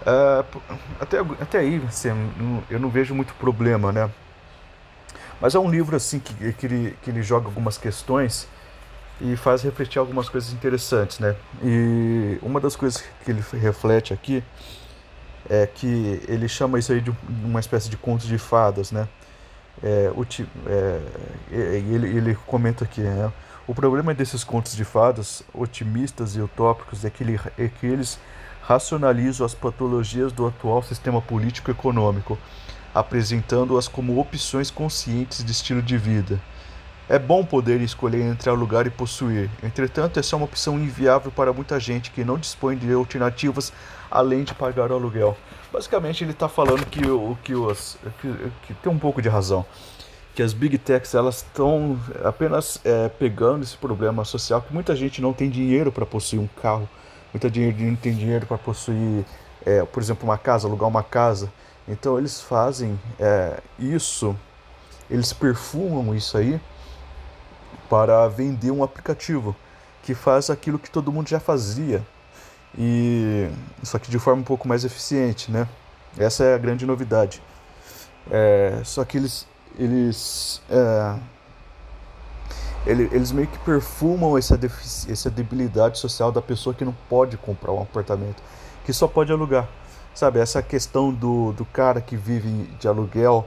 Uh, 0.02 0.61
até, 0.99 1.18
até 1.18 1.59
aí, 1.59 1.82
assim, 1.87 2.09
eu 2.70 2.80
não 2.80 2.88
vejo 2.88 3.14
muito 3.14 3.35
problema, 3.35 3.92
né? 3.92 4.11
Mas 5.40 5.54
é 5.54 5.59
um 5.59 5.70
livro 5.70 5.97
assim 5.97 6.18
que, 6.18 6.52
que, 6.52 6.66
ele, 6.66 6.99
que 7.02 7.11
ele 7.11 7.23
joga 7.23 7.47
algumas 7.47 7.78
questões 7.78 8.49
e 9.21 9.37
faz 9.37 9.62
refletir 9.62 9.99
algumas 9.99 10.29
coisas 10.29 10.53
interessantes, 10.53 11.19
né? 11.19 11.37
E 11.62 12.39
uma 12.43 12.61
das 12.61 12.75
coisas 12.75 13.03
que 13.25 13.31
ele 13.31 13.43
reflete 13.53 14.12
aqui 14.12 14.43
é 15.49 15.67
que 15.67 16.23
ele 16.29 16.49
chama 16.49 16.79
isso 16.79 16.93
aí 16.93 17.00
de 17.00 17.12
uma 17.45 17.61
espécie 17.61 17.89
de 17.89 17.97
contos 17.97 18.27
de 18.27 18.39
fadas, 18.39 18.93
né? 18.93 19.09
É, 19.83 20.11
o, 20.15 20.27
é, 20.67 21.00
ele, 21.50 22.17
ele 22.17 22.35
comenta 22.47 22.85
aqui, 22.85 23.00
né? 23.00 23.33
O 23.67 23.75
problema 23.75 24.12
desses 24.12 24.43
contos 24.43 24.75
de 24.75 24.85
fadas 24.85 25.45
otimistas 25.55 26.35
e 26.35 26.41
utópicos 26.41 27.05
é 27.05 27.11
que, 27.11 27.23
ele, 27.23 27.41
é 27.57 27.69
que 27.69 27.87
eles 27.87 28.19
racionalizam 28.62 29.47
as 29.47 29.55
patologias 29.55 30.33
do 30.33 30.47
atual 30.47 30.83
sistema 30.83 31.21
político-econômico, 31.23 32.39
apresentando-as 32.95 33.87
como 33.87 34.19
opções 34.19 34.71
conscientes 34.71 35.45
de 35.45 35.53
estilo 35.53 35.83
de 35.83 35.97
vida. 35.97 36.41
É 37.11 37.19
bom 37.19 37.45
poder 37.45 37.81
escolher 37.81 38.23
entre 38.23 38.49
alugar 38.49 38.87
e 38.87 38.90
possuir, 38.90 39.50
entretanto, 39.62 40.19
essa 40.19 40.35
é 40.35 40.37
uma 40.37 40.45
opção 40.45 40.79
inviável 40.79 41.31
para 41.31 41.52
muita 41.52 41.79
gente 41.79 42.11
que 42.11 42.25
não 42.25 42.38
dispõe 42.38 42.76
de 42.76 42.90
alternativas 42.93 43.73
além 44.11 44.45
de 44.45 44.55
pagar 44.55 44.90
o 44.90 44.95
aluguel. 44.95 45.37
Basicamente, 45.73 46.25
ele 46.25 46.31
está 46.31 46.49
falando 46.49 46.87
que, 46.87 47.05
o, 47.07 47.37
que, 47.43 47.55
os, 47.55 47.99
que, 48.21 48.52
que 48.62 48.75
tem 48.75 48.93
um 48.93 48.99
pouco 48.99 49.21
de 49.21 49.29
razão 49.29 49.67
que 50.33 50.43
as 50.45 50.52
big 50.52 50.79
techs 50.79 51.12
elas 51.12 51.38
estão 51.38 51.99
apenas 52.25 52.81
é, 52.85 53.09
pegando 53.09 53.64
esse 53.64 53.76
problema 53.76 54.25
social 54.25 54.62
que 54.62 54.73
muita 54.73 54.95
gente 54.95 55.21
não 55.21 55.33
tem 55.33 55.50
dinheiro 55.50 55.90
para 55.90 56.07
possuir 56.07 56.40
um 56.40 56.47
carro 56.62 56.88
muita 57.33 57.49
gente 57.49 57.83
não 57.83 57.97
tem 57.97 58.14
dinheiro 58.14 58.47
para 58.47 58.59
possuir, 58.59 59.25
é, 59.64 59.85
por 59.85 60.02
exemplo, 60.02 60.25
uma 60.25 60.38
casa, 60.38 60.67
alugar 60.67 60.88
uma 60.88 61.02
casa. 61.02 61.50
Então 61.88 62.19
eles 62.19 62.40
fazem 62.40 62.99
é, 63.19 63.61
isso, 63.79 64.37
eles 65.11 65.33
perfumam 65.33 66.14
isso 66.14 66.37
aí 66.37 66.61
para 67.90 68.26
vender 68.28 68.70
um 68.70 68.85
aplicativo 68.85 69.54
que 70.04 70.14
faz 70.14 70.49
aquilo 70.49 70.78
que 70.78 70.88
todo 70.88 71.12
mundo 71.12 71.28
já 71.28 71.40
fazia 71.40 72.02
e 72.78 73.50
só 73.82 73.99
que 73.99 74.11
de 74.11 74.18
forma 74.18 74.40
um 74.40 74.44
pouco 74.44 74.68
mais 74.68 74.85
eficiente, 74.85 75.50
né? 75.50 75.66
Essa 76.16 76.44
é 76.44 76.54
a 76.54 76.59
grande 76.59 76.87
novidade. 76.87 77.42
É, 78.30 78.80
só 78.85 79.04
que 79.04 79.16
eles 79.16 79.47
eles 79.76 80.62
é, 80.70 81.18
eles 82.87 83.32
meio 83.32 83.49
que 83.49 83.59
perfumam 83.59 84.38
essa, 84.38 84.59
essa 85.09 85.28
debilidade 85.28 85.99
social 85.99 86.30
da 86.30 86.40
pessoa 86.40 86.75
que 86.75 86.85
não 86.85 86.94
pode 87.09 87.37
comprar 87.37 87.73
um 87.73 87.82
apartamento, 87.82 88.42
que 88.85 88.92
só 88.92 89.09
pode 89.09 89.32
alugar. 89.32 89.68
Sabe, 90.14 90.40
essa 90.40 90.62
questão 90.62 91.12
do, 91.12 91.52
do 91.52 91.64
cara 91.64 92.00
que 92.00 92.16
vive 92.16 92.49
de 92.78 92.88
aluguel 92.88 93.47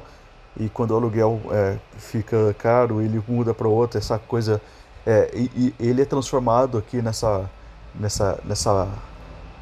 e 0.59 0.69
quando 0.69 0.91
o 0.91 0.95
aluguel 0.95 1.39
é, 1.51 1.77
fica 1.97 2.53
caro, 2.57 3.01
ele 3.01 3.21
muda 3.27 3.53
para 3.53 3.67
outro, 3.67 3.97
essa 3.97 4.19
coisa. 4.19 4.61
É, 5.05 5.31
e, 5.33 5.51
e, 5.55 5.75
ele 5.79 6.01
é 6.01 6.05
transformado 6.05 6.77
aqui 6.77 7.01
nessa, 7.01 7.49
nessa, 7.93 8.39
nessa, 8.45 8.87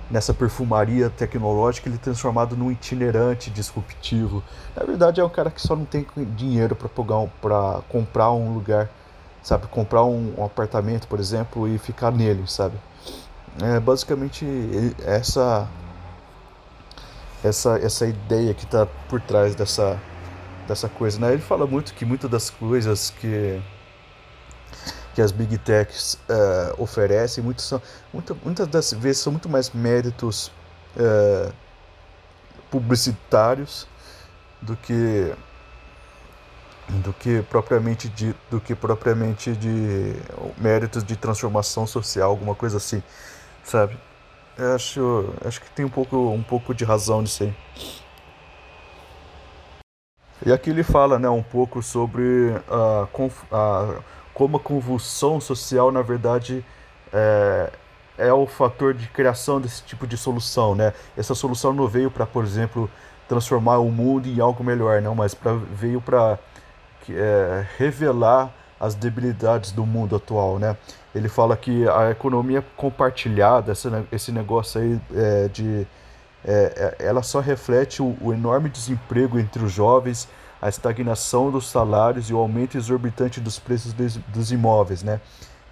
nessa 0.10 0.34
perfumaria 0.34 1.10
tecnológica, 1.10 1.90
ele 1.90 1.96
é 1.96 2.00
transformado 2.00 2.56
num 2.56 2.72
itinerante 2.72 3.50
disruptivo. 3.50 4.44
Na 4.76 4.84
verdade, 4.84 5.20
é 5.20 5.24
um 5.24 5.30
cara 5.30 5.50
que 5.50 5.62
só 5.62 5.76
não 5.76 5.86
tem 5.86 6.06
dinheiro 6.36 6.76
para 6.76 7.82
comprar 7.90 8.32
um 8.32 8.54
lugar 8.54 8.90
sabe? 9.44 9.68
Comprar 9.68 10.04
um, 10.04 10.36
um 10.38 10.46
apartamento, 10.46 11.08
por 11.08 11.20
exemplo, 11.20 11.68
e 11.68 11.78
ficar 11.78 12.12
nele, 12.12 12.44
sabe? 12.48 12.76
É 13.62 13.80
basicamente 13.80 14.46
essa 15.04 15.68
essa 17.44 17.78
essa 17.80 18.06
ideia 18.06 18.54
que 18.54 18.66
está 18.66 18.88
por 19.10 19.20
trás 19.20 19.56
dessa 19.56 20.00
dessa 20.68 20.90
coisa, 20.90 21.20
né? 21.20 21.34
Ele 21.34 21.42
fala 21.42 21.66
muito 21.68 21.94
que 21.94 22.06
muitas 22.06 22.30
das 22.30 22.50
coisas 22.50 23.10
que 23.10 23.62
que 25.14 25.22
as 25.22 25.32
big 25.32 25.58
techs 25.58 26.14
uh, 26.30 26.82
oferecem, 26.82 27.44
muito 27.44 27.62
são, 27.62 27.82
muita, 28.14 28.34
muitas 28.34 28.66
das 28.68 28.94
vezes 28.94 29.22
são 29.22 29.34
muito 29.34 29.50
mais 29.50 29.70
méritos 29.72 30.48
uh, 30.96 31.54
publicitários 32.70 33.88
do 34.62 34.76
que 34.78 35.34
do 37.04 37.14
que 37.14 37.42
propriamente 37.44 38.10
de 38.10 38.34
do 38.50 38.60
que 38.60 38.76
propriamente 38.76 39.54
de 39.56 40.16
méritos 40.58 41.04
de 41.04 41.16
transformação 41.16 41.86
social, 41.86 42.30
alguma 42.30 42.56
coisa 42.56 42.78
assim, 42.78 43.04
sabe? 43.64 43.98
Eu 44.58 44.76
acho, 44.76 45.34
acho 45.46 45.62
que 45.62 45.70
tem 45.72 45.86
um 45.86 45.90
pouco, 45.90 46.18
um 46.18 46.44
pouco 46.44 46.74
de 46.74 46.84
razão 46.84 47.22
nisso 47.22 47.44
aí. 47.44 47.56
E 50.46 50.52
aqui 50.52 50.72
ele 50.72 50.84
fala, 50.84 51.20
né, 51.20 51.30
um 51.30 51.44
pouco 51.44 51.84
sobre 51.84 52.52
a, 52.68 53.08
a 53.52 54.02
como 54.34 54.58
a 54.58 54.60
convulsão 54.60 55.40
social, 55.40 55.92
na 55.92 56.02
verdade, 56.02 56.66
é, 57.14 57.70
é 58.18 58.34
o 58.34 58.48
fator 58.48 58.94
de 58.94 59.08
criação 59.08 59.62
desse 59.62 59.84
tipo 59.84 60.08
de 60.08 60.18
solução, 60.18 60.74
né? 60.74 60.94
Essa 61.16 61.36
solução 61.36 61.74
não 61.74 61.88
veio 61.88 62.10
para, 62.10 62.26
por 62.26 62.44
exemplo, 62.44 62.90
transformar 63.28 63.78
o 63.80 63.92
mundo 63.92 64.28
em 64.28 64.40
algo 64.40 64.64
melhor, 64.64 65.02
não, 65.02 65.14
mas 65.14 65.34
pra, 65.34 65.54
veio 65.54 66.02
para 66.02 66.40
é, 67.10 67.66
revelar 67.78 68.52
as 68.80 68.96
debilidades 68.96 69.72
do 69.72 69.86
mundo 69.86 70.16
atual, 70.16 70.58
né? 70.58 70.76
Ele 71.14 71.30
fala 71.30 71.56
que 71.56 71.88
a 71.88 72.10
economia 72.10 72.66
compartilhada, 72.76 73.74
esse 74.12 74.32
negócio 74.32 74.82
aí 74.82 75.00
é, 75.14 75.48
de 75.50 75.86
é, 76.46 76.96
é, 77.00 77.06
ela 77.06 77.22
só 77.24 77.40
reflete 77.40 78.02
o, 78.02 78.16
o, 78.22 78.34
enorme 78.34 78.70
desemprego 78.70 79.40
entre 79.40 79.64
os 79.64 79.72
jovens, 79.72 80.28
a 80.62 80.70
estagnação 80.70 81.52
dos 81.52 81.70
salários 81.70 82.30
e 82.30 82.34
o 82.34 82.38
aumento 82.38 82.78
exorbitante 82.78 83.40
dos 83.40 83.60
preços 83.60 83.94
dos, 83.94 84.18
dos 84.18 84.52
imóveis, 84.52 85.04
né? 85.04 85.20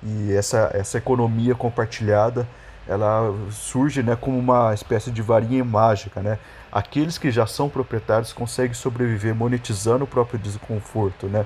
E 0.02 0.34
essa, 0.34 0.72
essa 0.74 0.98
economia 0.98 1.54
compartilhada, 1.54 2.48
ela 2.88 3.34
surge, 3.52 4.02
né, 4.02 4.16
como 4.16 4.40
uma 4.40 4.74
espécie 4.74 5.12
de 5.12 5.22
varinha 5.22 5.64
mágica, 5.64 6.22
né? 6.22 6.40
aqueles 6.72 7.18
que 7.18 7.32
já 7.32 7.46
são 7.46 7.70
proprietários 7.70 8.34
conseguem 8.34 8.74
sobreviver 8.74 9.34
monetizando 9.34 10.04
o 10.04 10.08
próprio 10.08 10.40
desconforto, 10.40 11.28
né? 11.28 11.46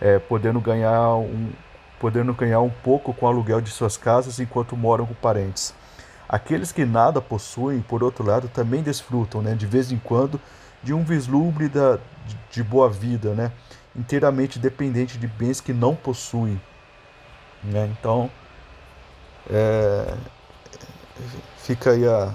É, 0.00 0.18
podendo 0.18 0.60
ganhar 0.60 1.14
um 1.14 1.50
podendo 2.00 2.34
ganhar 2.34 2.60
um 2.60 2.68
pouco 2.68 3.14
com 3.14 3.24
o 3.24 3.28
aluguel 3.28 3.60
de 3.60 3.70
suas 3.70 3.96
casas 3.96 4.38
enquanto 4.38 4.76
moram 4.76 5.06
com 5.06 5.14
parentes. 5.14 5.72
Aqueles 6.28 6.72
que 6.72 6.84
nada 6.84 7.20
possuem, 7.20 7.80
por 7.82 8.02
outro 8.02 8.24
lado, 8.24 8.48
também 8.48 8.82
desfrutam, 8.82 9.42
né, 9.42 9.54
de 9.54 9.66
vez 9.66 9.92
em 9.92 9.98
quando, 9.98 10.40
de 10.82 10.92
um 10.94 11.04
vislumbre 11.04 11.68
da, 11.68 11.96
de, 12.26 12.38
de 12.50 12.62
boa 12.62 12.90
vida, 12.90 13.34
né, 13.34 13.52
inteiramente 13.96 14.58
dependente 14.58 15.18
de 15.18 15.26
bens 15.26 15.60
que 15.60 15.72
não 15.72 15.94
possuem. 15.96 16.60
Né? 17.62 17.86
Então, 17.98 18.30
É, 19.46 20.16
fica 21.56 21.90
aí 21.92 22.06
a 22.06 22.34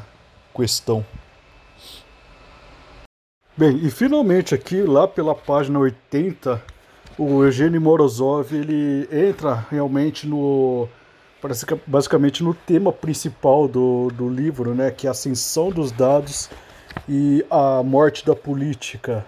questão. 0.55 1.05
Bem, 3.57 3.77
e 3.85 3.91
finalmente 3.91 4.55
aqui, 4.55 4.81
lá 4.83 5.07
pela 5.07 5.35
página 5.35 5.79
80, 5.79 6.63
o 7.17 7.43
Eugênio 7.43 7.81
Morozov, 7.81 8.53
ele 8.55 9.07
entra 9.11 9.67
realmente 9.69 10.25
no 10.27 10.87
basicamente 11.85 12.43
no 12.43 12.53
tema 12.53 12.91
principal 12.91 13.67
do, 13.67 14.09
do 14.09 14.27
livro, 14.27 14.73
né, 14.73 14.91
que 14.91 15.07
é 15.07 15.09
a 15.09 15.11
ascensão 15.11 15.69
dos 15.69 15.91
dados 15.91 16.49
e 17.07 17.45
a 17.49 17.81
morte 17.83 18.25
da 18.25 18.35
política, 18.35 19.25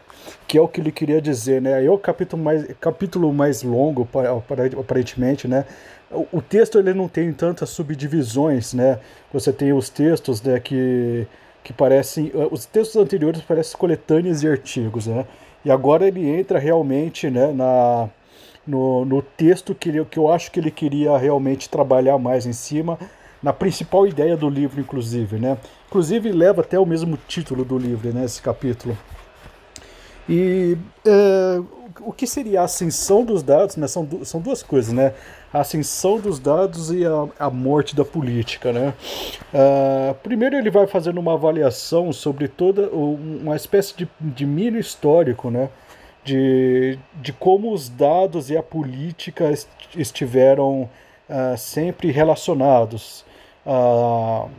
que 0.47 0.57
é 0.57 0.61
o 0.61 0.67
que 0.67 0.81
ele 0.81 0.91
queria 0.91 1.21
dizer, 1.21 1.61
né? 1.61 1.83
É 1.83 1.89
o 1.89 1.97
capítulo 1.97 2.43
mais, 2.43 2.65
capítulo 2.79 3.33
mais 3.33 3.63
longo, 3.63 4.07
aparentemente, 4.79 5.47
né? 5.47 5.65
O, 6.09 6.41
texto 6.41 6.77
ele 6.77 6.93
não 6.93 7.07
tem 7.07 7.31
tantas 7.31 7.69
subdivisões, 7.69 8.73
né? 8.73 8.99
Você 9.31 9.53
tem 9.53 9.71
os 9.71 9.89
textos, 9.89 10.41
né, 10.41 10.59
que 10.59 11.27
que 11.63 11.71
parecem 11.71 12.31
os 12.49 12.65
textos 12.65 12.99
anteriores 12.99 13.41
parecem 13.41 13.77
coletâneas 13.77 14.41
e 14.41 14.47
artigos, 14.47 15.07
né? 15.07 15.25
E 15.63 15.69
agora 15.69 16.07
ele 16.07 16.27
entra 16.27 16.57
realmente, 16.57 17.29
né, 17.29 17.51
na 17.53 18.09
no, 18.65 19.05
no 19.05 19.21
texto 19.21 19.73
que, 19.73 19.89
ele, 19.89 20.05
que 20.05 20.17
eu 20.17 20.31
acho 20.31 20.51
que 20.51 20.59
ele 20.59 20.71
queria 20.71 21.17
realmente 21.17 21.69
trabalhar 21.69 22.17
mais 22.17 22.45
em 22.45 22.53
cima, 22.53 22.97
na 23.41 23.51
principal 23.51 24.05
ideia 24.05 24.37
do 24.37 24.49
livro, 24.49 24.79
inclusive, 24.79 25.39
né? 25.39 25.57
Inclusive 25.87 26.31
leva 26.31 26.61
até 26.61 26.79
o 26.79 26.85
mesmo 26.85 27.17
título 27.27 27.65
do 27.65 27.77
livro, 27.77 28.13
né? 28.13 28.25
Esse 28.25 28.41
capítulo. 28.41 28.97
E 30.29 30.77
é, 31.05 31.59
o 32.01 32.13
que 32.13 32.25
seria 32.25 32.61
a 32.61 32.63
ascensão 32.65 33.25
dos 33.25 33.43
dados, 33.43 33.75
né? 33.75 33.87
São, 33.87 34.07
são 34.23 34.39
duas 34.39 34.63
coisas, 34.63 34.93
né? 34.93 35.13
A 35.51 35.61
ascensão 35.61 36.19
dos 36.19 36.39
dados 36.39 36.91
e 36.91 37.05
a, 37.05 37.27
a 37.39 37.49
morte 37.49 37.95
da 37.95 38.05
política, 38.05 38.71
né? 38.71 38.93
Uh, 39.53 40.13
primeiro 40.23 40.55
ele 40.55 40.69
vai 40.69 40.87
fazendo 40.87 41.17
uma 41.17 41.33
avaliação 41.33 42.13
sobre 42.13 42.47
toda 42.47 42.89
uma 42.89 43.55
espécie 43.55 43.95
de, 43.97 44.07
de 44.19 44.45
mini 44.45 44.79
histórico, 44.79 45.49
né? 45.49 45.69
De, 46.23 46.97
de 47.15 47.33
como 47.33 47.73
os 47.73 47.89
dados 47.89 48.49
e 48.49 48.57
a 48.57 48.63
política 48.63 49.51
estiveram 49.95 50.89
uh, 51.29 51.57
sempre 51.57 52.11
relacionados. 52.11 53.25
Uh, 53.65 54.49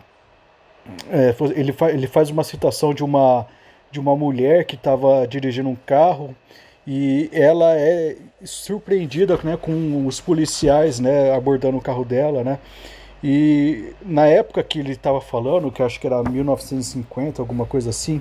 é, 1.11 1.35
ele, 1.55 1.73
fa 1.73 1.91
ele 1.91 2.07
faz 2.07 2.31
uma 2.31 2.43
citação 2.43 2.93
de 2.93 3.05
uma, 3.05 3.47
de 3.91 4.01
uma 4.01 4.17
mulher 4.17 4.65
que 4.65 4.75
estava 4.75 5.27
dirigindo 5.27 5.69
um 5.69 5.77
carro 5.77 6.35
e 6.87 7.31
ela 7.33 7.77
é 7.77 8.17
surpreendida 8.43 9.39
né, 9.45 9.57
com 9.57 10.07
os 10.07 10.21
policiais 10.21 10.99
né, 10.99 11.33
abordando 11.33 11.79
o 11.79 11.81
carro 11.81 12.05
dela, 12.05 12.43
né? 12.43 12.59
E 13.23 13.95
na 14.05 14.27
época 14.27 14.65
que 14.65 14.81
ele 14.81 14.91
estava 14.91 15.21
falando, 15.21 15.71
que 15.71 15.81
acho 15.81 16.01
que 16.01 16.09
era 16.09 16.21
1950, 16.25 17.41
alguma 17.41 17.65
coisa 17.65 17.91
assim, 17.91 18.21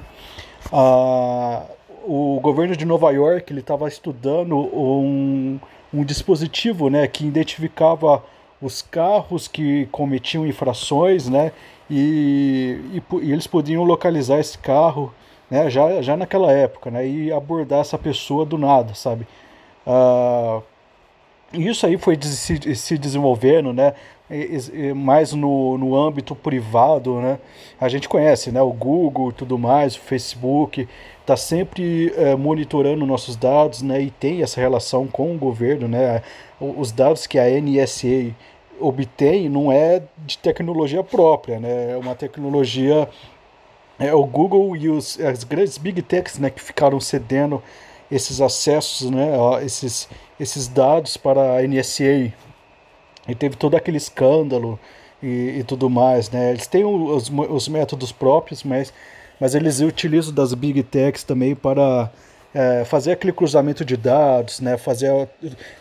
a, 0.71 1.63
o 2.05 2.39
governo 2.41 2.75
de 2.75 2.85
Nova 2.85 3.11
York 3.11 3.51
ele 3.51 3.59
estava 3.59 3.87
estudando 3.87 4.57
um, 4.57 5.59
um 5.93 6.03
dispositivo 6.03 6.89
né, 6.89 7.07
que 7.07 7.25
identificava 7.25 8.23
os 8.61 8.81
carros 8.81 9.47
que 9.47 9.87
cometiam 9.91 10.45
infrações, 10.45 11.27
né, 11.27 11.51
e, 11.89 12.79
e, 12.93 13.03
e, 13.21 13.31
eles 13.31 13.47
podiam 13.47 13.83
localizar 13.83 14.39
esse 14.39 14.57
carro, 14.57 15.13
né, 15.49 15.69
já, 15.69 16.01
já 16.01 16.15
naquela 16.15 16.51
época, 16.51 16.91
né, 16.91 17.07
e 17.07 17.31
abordar 17.31 17.79
essa 17.81 17.97
pessoa 17.97 18.45
do 18.45 18.57
nada, 18.57 18.93
sabe? 18.93 19.27
Uh, 19.85 20.61
isso 21.53 21.85
aí 21.85 21.97
foi 21.97 22.17
se, 22.21 22.75
se 22.75 22.97
desenvolvendo, 22.97 23.73
né, 23.73 23.93
mais 24.95 25.33
no, 25.33 25.77
no 25.77 25.95
âmbito 25.95 26.35
privado, 26.35 27.19
né? 27.19 27.39
A 27.79 27.89
gente 27.89 28.07
conhece, 28.07 28.51
né? 28.51 28.61
O 28.61 28.71
Google, 28.71 29.31
tudo 29.31 29.57
mais, 29.57 29.95
o 29.95 29.99
Facebook, 29.99 30.87
está 31.19 31.35
sempre 31.35 32.13
é, 32.15 32.35
monitorando 32.35 33.05
nossos 33.05 33.35
dados, 33.35 33.81
né? 33.81 34.01
E 34.01 34.11
tem 34.11 34.41
essa 34.41 34.59
relação 34.59 35.07
com 35.07 35.33
o 35.33 35.37
governo, 35.37 35.87
né? 35.87 36.21
Os 36.59 36.91
dados 36.91 37.27
que 37.27 37.39
a 37.39 37.45
NSA 37.49 38.33
obtém 38.79 39.49
não 39.49 39.71
é 39.71 40.01
de 40.25 40.37
tecnologia 40.37 41.03
própria, 41.03 41.59
né? 41.59 41.91
É 41.91 41.97
uma 41.97 42.15
tecnologia 42.15 43.07
é 43.99 44.13
o 44.13 44.25
Google 44.25 44.75
e 44.75 44.89
os, 44.89 45.19
as 45.19 45.43
grandes 45.43 45.77
big 45.77 46.01
techs, 46.01 46.39
né? 46.39 46.49
Que 46.49 46.61
ficaram 46.61 46.99
cedendo 46.99 47.61
esses 48.11 48.41
acessos, 48.41 49.09
né? 49.09 49.31
Esses 49.63 50.09
esses 50.39 50.67
dados 50.67 51.17
para 51.17 51.57
a 51.57 51.61
NSA 51.61 52.33
e 53.31 53.35
teve 53.35 53.55
todo 53.55 53.75
aquele 53.75 53.97
escândalo 53.97 54.79
e, 55.21 55.59
e 55.59 55.63
tudo 55.63 55.89
mais, 55.89 56.29
né? 56.29 56.51
Eles 56.51 56.67
têm 56.67 56.83
os, 56.83 57.29
os 57.29 57.67
métodos 57.67 58.11
próprios, 58.11 58.63
mas 58.63 58.93
mas 59.41 59.55
eles 59.55 59.79
utilizam 59.79 60.31
das 60.31 60.53
big 60.53 60.83
techs 60.83 61.23
também 61.23 61.55
para 61.55 62.11
é, 62.53 62.85
fazer 62.85 63.13
aquele 63.13 63.33
cruzamento 63.33 63.83
de 63.83 63.97
dados, 63.97 64.59
né, 64.59 64.77
fazer 64.77 65.27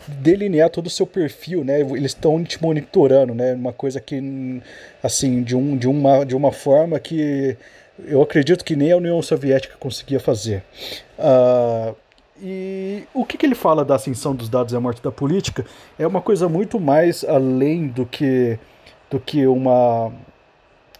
delinear 0.09 0.71
todo 0.71 0.87
o 0.87 0.91
seu 0.91 1.07
perfil, 1.07 1.63
né, 1.63 1.83
eles 1.83 2.13
estão 2.13 2.43
te 2.43 2.61
monitorando, 2.63 3.35
né, 3.35 3.53
uma 3.53 3.73
coisa 3.73 4.01
que 4.01 4.63
assim 5.03 5.43
de, 5.43 5.55
um, 5.55 5.77
de, 5.77 5.87
uma, 5.87 6.25
de 6.25 6.35
uma 6.35 6.51
forma 6.53 6.99
que 6.99 7.55
eu 8.07 8.23
acredito 8.23 8.65
que 8.65 8.75
nem 8.75 8.93
a 8.93 8.97
União 8.97 9.21
Soviética 9.21 9.77
conseguia 9.79 10.19
fazer. 10.19 10.63
Uh, 11.19 11.95
e 12.43 13.05
o 13.13 13.25
que, 13.25 13.37
que, 13.37 13.47
ele 13.47 13.55
fala 13.55 13.85
da 13.85 13.95
ascensão 13.95 14.35
dos 14.35 14.49
dados 14.49 14.73
e 14.73 14.77
a 14.77 14.81
morte 14.81 15.03
da 15.03 15.13
política 15.13 15.65
é 15.99 16.07
uma 16.07 16.21
coisa 16.21 16.49
muito 16.49 16.81
mais 16.81 17.25
além 17.25 17.89
do 17.89 18.07
que 18.07 18.59
do 19.11 19.19
que 19.19 19.47
uma 19.47 20.13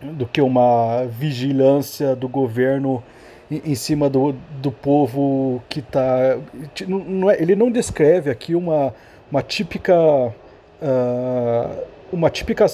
do 0.01 0.27
que 0.27 0.41
uma 0.41 1.05
vigilância 1.07 2.17
do 2.17 2.29
governo 2.29 3.03
em, 3.51 3.75
cima 3.75 4.09
do, 4.09 4.35
do 4.63 4.71
povo 4.71 5.63
que 5.69 5.81
está. 5.81 6.01
É, 6.01 6.39
ele 7.39 7.57
não 7.57 7.71
descreve 7.71 8.31
aqui 8.31 8.55
uma, 8.55 8.95
uma 9.31 9.43
típica. 9.43 9.95
Uh, 10.81 11.91
uma 12.13 12.29
típica, 12.29 12.67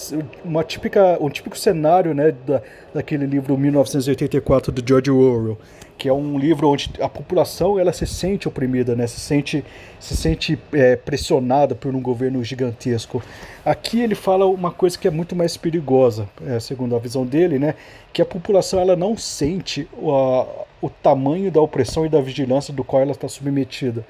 uma 0.43 0.65
típica, 0.65 1.19
um 1.21 1.29
típico 1.29 1.59
cenário 1.59 2.15
né, 2.15 2.33
da, 2.47 2.63
daquele 2.95 3.27
livro 3.27 3.59
1984 3.59 4.73
do 4.73 4.83
George 4.87 5.11
Orwell, 5.11 5.59
que 5.99 6.09
é 6.09 6.13
um 6.13 6.39
livro 6.39 6.69
onde 6.69 6.91
a 7.01 7.09
população 7.09 7.79
ela 7.79 7.93
se 7.93 8.07
sente 8.07 8.47
oprimida, 8.47 8.95
né, 8.95 9.07
se 9.07 9.21
sente, 9.21 9.65
se 9.99 10.17
sente 10.17 10.59
é, 10.73 10.97
pressionada 10.97 11.75
por 11.75 11.95
um 11.95 12.01
governo 12.01 12.43
gigantesco. 12.45 13.23
Aqui 13.65 14.01
ele 14.01 14.15
fala 14.15 14.47
uma 14.47 14.71
coisa 14.71 14.99
que 14.99 15.09
é 15.09 15.11
muito 15.11 15.35
mais 15.35 15.57
perigosa, 15.57 16.29
é, 16.47 16.61
segundo 16.61 16.95
a 16.95 16.99
visão 16.99 17.25
dele, 17.25 17.59
né, 17.59 17.75
que 18.13 18.21
a 18.21 18.27
população 18.27 18.81
ela 18.81 18.97
não 18.97 19.17
sente 19.17 19.89
o, 19.95 20.47
o 20.81 20.91
tamanho 20.91 21.51
da 21.51 21.61
opressão 21.61 22.05
e 22.05 22.09
da 22.09 22.21
vigilância 22.21 22.73
do 22.73 22.85
qual 22.85 23.03
ela 23.03 23.13
está 23.13 23.29
submetida 23.29 24.05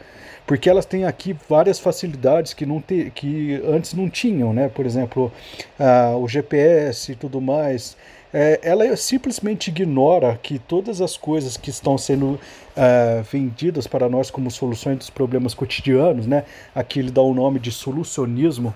porque 0.47 0.71
elas 0.71 0.87
têm 0.87 1.05
aqui 1.05 1.37
várias 1.49 1.79
facilidades 1.81 2.55
que, 2.55 2.65
não 2.65 2.81
te, 2.81 3.11
que 3.15 3.61
antes 3.67 3.93
não 3.95 4.09
tinham, 4.09 4.53
né? 4.53 4.69
Por 4.69 4.87
exemplo, 4.87 5.33
uh, 5.79 6.17
o 6.19 6.29
GPS 6.29 7.13
e 7.13 7.17
tudo 7.17 7.41
mais. 7.41 7.97
É, 8.33 8.61
ela 8.63 8.97
simplesmente 8.97 9.69
ignora 9.69 10.39
que 10.43 10.59
todas 10.59 11.01
as 11.01 11.17
coisas 11.17 11.57
que 11.57 11.71
estão 11.71 11.97
sendo 11.97 12.33
uh, 12.35 13.23
vendidas 13.31 13.87
para 13.87 14.09
nós 14.09 14.31
como 14.31 14.51
soluções 14.51 14.99
dos 14.99 15.11
problemas 15.11 15.55
cotidianos, 15.55 16.27
né? 16.27 16.45
Aqui 16.75 16.99
ele 16.99 17.11
dá 17.11 17.23
o 17.23 17.33
nome 17.33 17.59
de 17.59 17.71
solucionismo. 17.71 18.75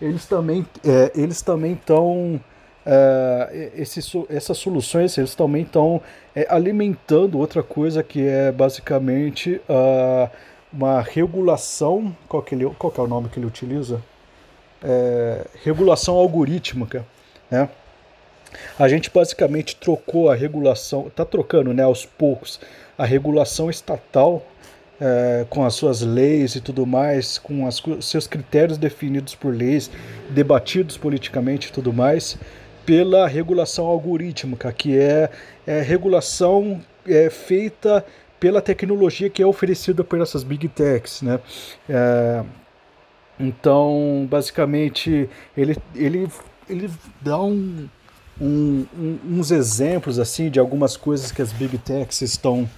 Eles 0.00 0.26
também, 0.26 0.66
é, 0.84 1.12
eles 1.14 1.42
também 1.42 1.72
estão 1.72 2.40
Uh, 2.88 3.70
esses, 3.76 4.10
essas 4.30 4.56
soluções 4.56 5.18
eles 5.18 5.34
também 5.34 5.62
estão 5.62 6.00
é, 6.34 6.46
alimentando 6.48 7.38
outra 7.38 7.62
coisa 7.62 8.02
que 8.02 8.26
é 8.26 8.50
basicamente 8.50 9.60
uh, 9.68 10.30
uma 10.72 11.02
regulação. 11.02 12.16
Qual 12.26 12.42
que, 12.42 12.54
ele, 12.54 12.64
qual 12.78 12.90
que 12.90 12.98
é 12.98 13.02
o 13.02 13.06
nome 13.06 13.28
que 13.28 13.38
ele 13.38 13.44
utiliza? 13.44 14.02
É, 14.82 15.46
regulação 15.62 16.14
algorítmica. 16.14 17.04
Né? 17.50 17.68
A 18.78 18.88
gente 18.88 19.10
basicamente 19.10 19.76
trocou 19.76 20.30
a 20.30 20.34
regulação, 20.34 21.08
está 21.08 21.24
trocando 21.24 21.72
né, 21.72 21.82
aos 21.82 22.04
poucos 22.04 22.60
a 22.96 23.04
regulação 23.04 23.70
estatal 23.70 24.44
é, 25.00 25.46
com 25.48 25.64
as 25.64 25.74
suas 25.74 26.00
leis 26.02 26.56
e 26.56 26.60
tudo 26.60 26.84
mais, 26.84 27.38
com 27.38 27.64
os 27.64 27.82
seus 28.02 28.26
critérios 28.26 28.78
definidos 28.78 29.34
por 29.34 29.54
leis, 29.54 29.90
debatidos 30.30 30.96
politicamente 30.96 31.68
e 31.68 31.72
tudo 31.72 31.92
mais, 31.92 32.36
pela 32.84 33.28
regulação 33.28 33.86
algorítmica, 33.86 34.72
que 34.72 34.98
é, 34.98 35.30
é 35.66 35.80
regulação 35.80 36.80
é, 37.06 37.30
feita 37.30 38.04
pela 38.40 38.62
tecnologia 38.62 39.28
que 39.28 39.42
é 39.42 39.46
oferecida 39.46 40.02
por 40.02 40.20
essas 40.20 40.42
big 40.42 40.68
techs, 40.68 41.22
né? 41.22 41.40
É, 41.88 42.44
então, 43.38 44.26
basicamente, 44.28 45.28
ele, 45.56 45.76
ele, 45.94 46.28
ele 46.68 46.90
dá 47.20 47.40
um, 47.40 47.88
um, 48.40 48.86
um, 48.96 49.18
uns 49.38 49.50
exemplos 49.50 50.18
assim 50.18 50.50
de 50.50 50.58
algumas 50.58 50.96
coisas 50.96 51.32
que 51.32 51.42
as 51.42 51.52
big 51.52 51.78
techs 51.78 52.20
estão 52.22 52.68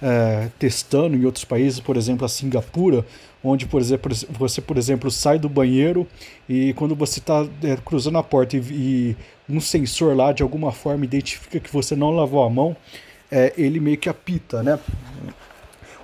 é, 0.00 0.48
testando 0.58 1.16
em 1.16 1.24
outros 1.24 1.44
países, 1.44 1.78
por 1.78 1.96
exemplo, 1.96 2.24
a 2.24 2.28
Singapura, 2.28 3.06
onde, 3.42 3.66
por 3.66 3.80
exemplo, 3.80 4.12
você, 4.30 4.60
por 4.60 4.76
exemplo, 4.76 5.10
sai 5.10 5.38
do 5.38 5.48
banheiro 5.48 6.06
e 6.48 6.72
quando 6.74 6.94
você 6.94 7.20
está 7.20 7.46
é, 7.62 7.76
cruzando 7.76 8.18
a 8.18 8.22
porta 8.22 8.56
e, 8.56 8.60
e, 8.60 9.16
um 9.48 9.60
sensor 9.60 10.16
lá 10.16 10.32
de 10.32 10.42
alguma 10.42 10.72
forma 10.72 11.04
identifica 11.04 11.60
que 11.60 11.72
você 11.72 11.94
não 11.94 12.10
lavou 12.10 12.42
a 12.42 12.50
mão, 12.50 12.76
é, 13.30 13.52
ele 13.56 13.80
meio 13.80 13.98
que 13.98 14.08
apita, 14.08 14.62
né? 14.62 14.78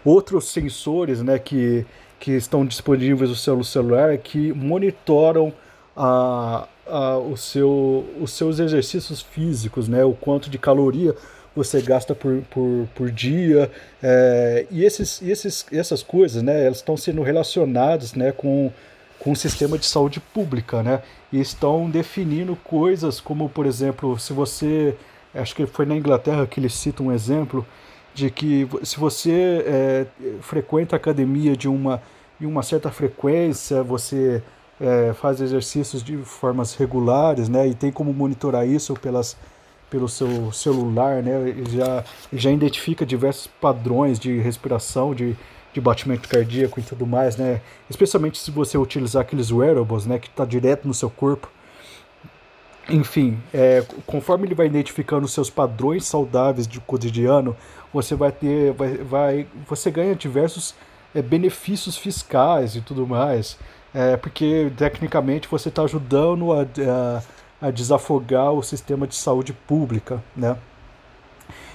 Outros 0.04 0.50
sensores, 0.50 1.22
né, 1.22 1.38
que, 1.38 1.84
que 2.20 2.32
estão 2.32 2.64
disponíveis 2.64 3.30
no 3.30 3.64
celular 3.64 4.16
que 4.18 4.52
monitoram 4.52 5.52
a, 5.96 6.68
a, 6.90 7.18
o 7.18 7.36
seu, 7.36 8.04
os 8.20 8.32
seus 8.32 8.58
exercícios 8.58 9.20
físicos, 9.20 9.88
né, 9.88 10.04
o 10.04 10.12
quanto 10.12 10.50
de 10.50 10.58
caloria 10.58 11.14
você 11.54 11.82
gasta 11.82 12.14
por, 12.14 12.42
por, 12.50 12.88
por 12.94 13.10
dia. 13.10 13.70
É, 14.02 14.66
e 14.70 14.84
esses, 14.84 15.20
esses, 15.22 15.66
essas 15.72 16.02
coisas, 16.02 16.42
né, 16.42 16.64
elas 16.64 16.78
estão 16.78 16.96
sendo 16.96 17.22
relacionadas 17.22 18.14
né, 18.14 18.32
com, 18.32 18.72
com 19.18 19.32
o 19.32 19.36
sistema 19.36 19.76
de 19.76 19.86
saúde 19.86 20.20
pública, 20.20 20.82
né? 20.82 21.02
E 21.32 21.40
estão 21.40 21.90
definindo 21.90 22.56
coisas 22.56 23.20
como, 23.20 23.48
por 23.48 23.66
exemplo, 23.66 24.18
se 24.18 24.32
você. 24.32 24.94
Acho 25.34 25.54
que 25.54 25.66
foi 25.66 25.84
na 25.84 25.94
Inglaterra 25.94 26.46
que 26.46 26.58
eles 26.58 26.72
citam 26.72 27.06
um 27.06 27.12
exemplo 27.12 27.66
de 28.14 28.30
que 28.30 28.66
se 28.82 28.98
você 28.98 29.62
é, 29.66 30.06
frequenta 30.40 30.96
a 30.96 30.98
academia 30.98 31.56
de 31.56 31.68
uma, 31.68 32.02
de 32.40 32.46
uma 32.46 32.62
certa 32.62 32.90
frequência, 32.90 33.82
você 33.82 34.42
é, 34.80 35.12
faz 35.12 35.40
exercícios 35.40 36.02
de 36.02 36.16
formas 36.18 36.74
regulares, 36.74 37.48
né? 37.48 37.66
E 37.66 37.74
tem 37.74 37.90
como 37.90 38.12
monitorar 38.12 38.66
isso 38.66 38.94
pelas 38.94 39.36
pelo 39.90 40.08
seu 40.08 40.52
celular, 40.52 41.22
né? 41.22 41.54
Já, 41.70 42.04
já 42.32 42.50
identifica 42.50 43.06
diversos 43.06 43.46
padrões 43.46 44.18
de 44.18 44.38
respiração, 44.38 45.14
de, 45.14 45.36
de 45.72 45.80
batimento 45.80 46.28
cardíaco 46.28 46.78
e 46.78 46.82
tudo 46.82 47.06
mais, 47.06 47.36
né? 47.36 47.60
Especialmente 47.88 48.38
se 48.38 48.50
você 48.50 48.76
utilizar 48.76 49.22
aqueles 49.22 49.50
wearables, 49.50 50.06
né? 50.06 50.18
Que 50.18 50.28
está 50.28 50.44
direto 50.44 50.86
no 50.86 50.94
seu 50.94 51.08
corpo. 51.08 51.50
Enfim, 52.90 53.38
é, 53.52 53.84
conforme 54.06 54.46
ele 54.46 54.54
vai 54.54 54.66
identificando 54.66 55.26
os 55.26 55.32
seus 55.32 55.50
padrões 55.50 56.06
saudáveis 56.06 56.66
de 56.66 56.80
cotidiano, 56.80 57.54
você 57.92 58.14
vai 58.14 58.32
ter, 58.32 58.72
vai, 58.72 58.96
vai 58.96 59.46
você 59.68 59.90
ganha 59.90 60.14
diversos 60.14 60.74
é, 61.14 61.20
benefícios 61.20 61.98
fiscais 61.98 62.76
e 62.76 62.80
tudo 62.80 63.06
mais, 63.06 63.58
é, 63.94 64.16
porque 64.16 64.70
tecnicamente 64.76 65.48
você 65.48 65.68
está 65.68 65.82
ajudando 65.82 66.52
a, 66.52 66.62
a 66.62 67.22
a 67.60 67.70
desafogar 67.70 68.52
o 68.52 68.62
sistema 68.62 69.06
de 69.06 69.16
saúde 69.16 69.52
pública, 69.52 70.22
né? 70.36 70.56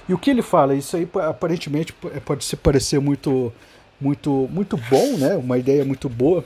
E 0.08 0.14
o 0.14 0.18
que 0.18 0.30
ele 0.30 0.42
fala, 0.42 0.74
isso 0.74 0.96
aí 0.96 1.08
aparentemente 1.28 1.92
pode 2.24 2.44
se 2.44 2.56
parecer 2.56 3.00
muito, 3.00 3.52
muito, 4.00 4.48
muito 4.50 4.76
bom, 4.76 5.16
né? 5.16 5.34
Uma 5.36 5.58
ideia 5.58 5.84
muito 5.84 6.08
boa, 6.08 6.44